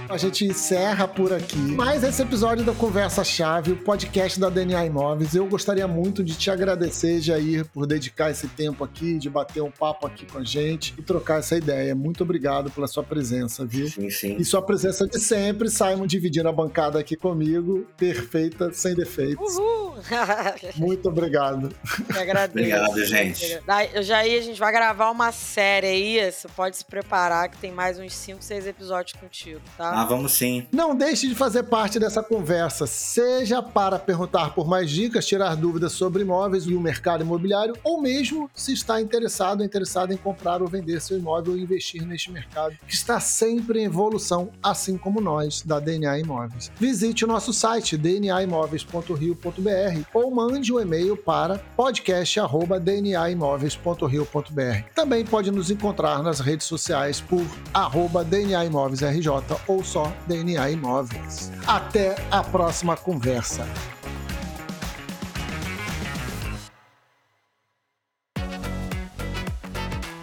A 0.09 0.17
gente 0.17 0.47
encerra 0.47 1.07
por 1.07 1.35
aqui. 1.35 1.59
Mais 1.59 2.03
esse 2.03 2.23
episódio 2.23 2.65
da 2.65 2.73
Conversa 2.73 3.23
Chave, 3.23 3.73
o 3.73 3.77
podcast 3.77 4.41
da 4.41 4.49
DNA 4.49 4.87
Imóveis. 4.87 5.35
Eu 5.35 5.47
gostaria 5.47 5.87
muito 5.87 6.25
de 6.25 6.35
te 6.35 6.51
agradecer, 6.51 7.21
Jair, 7.21 7.67
por 7.67 7.87
dedicar 7.87 8.31
esse 8.31 8.49
tempo 8.49 8.83
aqui, 8.83 9.19
de 9.19 9.29
bater 9.29 9.63
um 9.63 9.71
papo 9.71 10.07
aqui 10.07 10.25
com 10.25 10.39
a 10.39 10.45
gente 10.45 10.95
e 10.97 11.03
trocar 11.03 11.41
essa 11.41 11.57
ideia. 11.57 11.95
Muito 11.95 12.23
obrigado 12.23 12.71
pela 12.71 12.87
sua 12.87 13.03
presença, 13.03 13.67
viu? 13.67 13.87
Sim, 13.89 14.09
sim. 14.09 14.37
E 14.39 14.45
sua 14.47 14.63
presença 14.63 15.07
de 15.07 15.21
sempre, 15.21 15.69
Simon, 15.69 16.07
dividindo 16.07 16.49
a 16.49 16.53
bancada 16.53 16.99
aqui 16.99 17.15
comigo, 17.15 17.87
perfeita, 17.97 18.73
sem 18.73 18.95
defeitos. 18.95 19.57
Uhul! 19.57 19.89
muito 20.77 21.09
obrigado. 21.09 21.69
Eu 22.15 22.21
agradeço. 22.21 22.59
Obrigado, 22.59 23.05
gente. 23.05 23.61
Jair, 24.03 24.39
a 24.39 24.43
gente 24.43 24.59
vai 24.59 24.68
gravar 24.71 25.11
uma 25.11 25.33
série 25.33 25.87
aí, 25.87 26.33
você 26.33 26.49
pode 26.49 26.77
se 26.77 26.85
preparar 26.85 27.49
que 27.49 27.57
tem 27.59 27.73
mais 27.73 27.99
uns 27.99 28.15
5, 28.15 28.43
6 28.43 28.67
episódios 28.67 29.19
contigo, 29.19 29.61
tá? 29.77 30.03
Ah, 30.03 30.05
vamos 30.05 30.33
sim. 30.33 30.67
Não 30.73 30.95
deixe 30.95 31.29
de 31.29 31.35
fazer 31.35 31.65
parte 31.65 31.99
dessa 31.99 32.23
conversa, 32.23 32.87
seja 32.87 33.63
para 33.63 33.99
perguntar 33.99 34.55
por 34.55 34.67
mais 34.67 34.91
dicas, 34.91 35.27
tirar 35.27 35.55
dúvidas 35.57 35.93
sobre 35.93 36.23
imóveis 36.23 36.65
e 36.65 36.75
o 36.75 36.81
mercado 36.81 37.23
imobiliário, 37.23 37.77
ou 37.83 38.01
mesmo 38.01 38.51
se 38.55 38.73
está 38.73 39.01
interessado 39.01 39.61
ou 39.61 39.67
interessado 39.67 40.13
em 40.13 40.17
comprar 40.17 40.63
ou 40.63 40.69
vender 40.69 41.01
seu 41.01 41.19
imóvel 41.19 41.53
ou 41.53 41.59
investir 41.59 42.07
neste 42.07 42.31
mercado, 42.31 42.77
que 42.87 42.95
está 42.95 43.19
sempre 43.21 43.81
em 43.81 43.85
evolução, 43.85 44.51
assim 44.63 44.99
como 44.99 45.21
nós, 45.21 45.63
da 45.63 45.81
DNA 45.81 46.19
Imóveis. 46.19 46.71
Visite 46.79 47.25
o 47.25 47.29
nosso 47.29 47.53
site 47.53 47.97
dnaimóveis.rio.br 47.97 50.03
ou 50.15 50.31
mande 50.31 50.73
um 50.73 50.79
e-mail 50.81 51.17
para 51.17 51.59
podcast.dnaimóveis.rio.br 51.77 54.58
Também 54.95 55.25
pode 55.25 55.51
nos 55.51 55.71
encontrar 55.71 56.23
nas 56.23 56.41
redes 56.41 56.67
sociais 56.67 57.21
por 57.21 57.45
arroba 57.73 58.25
DNA 58.25 58.65
Imóveis 58.65 59.03
RJ 59.03 59.29
ou 59.67 59.85
só 59.85 60.13
DNA 60.27 60.71
Imóveis. 60.71 61.53
Até 61.67 62.17
a 62.31 62.43
próxima 62.43 62.97
conversa. 62.97 63.67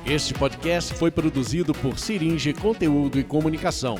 Este 0.06 0.36
podcast 0.36 0.94
foi 0.94 1.10
produzido 1.10 1.74
por 1.74 1.98
Siringe 1.98 2.54
Conteúdo 2.54 3.20
e 3.20 3.24
Comunicação. 3.24 3.96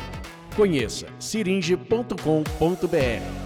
Conheça 0.56 1.08
siringe.com.br. 1.20 3.45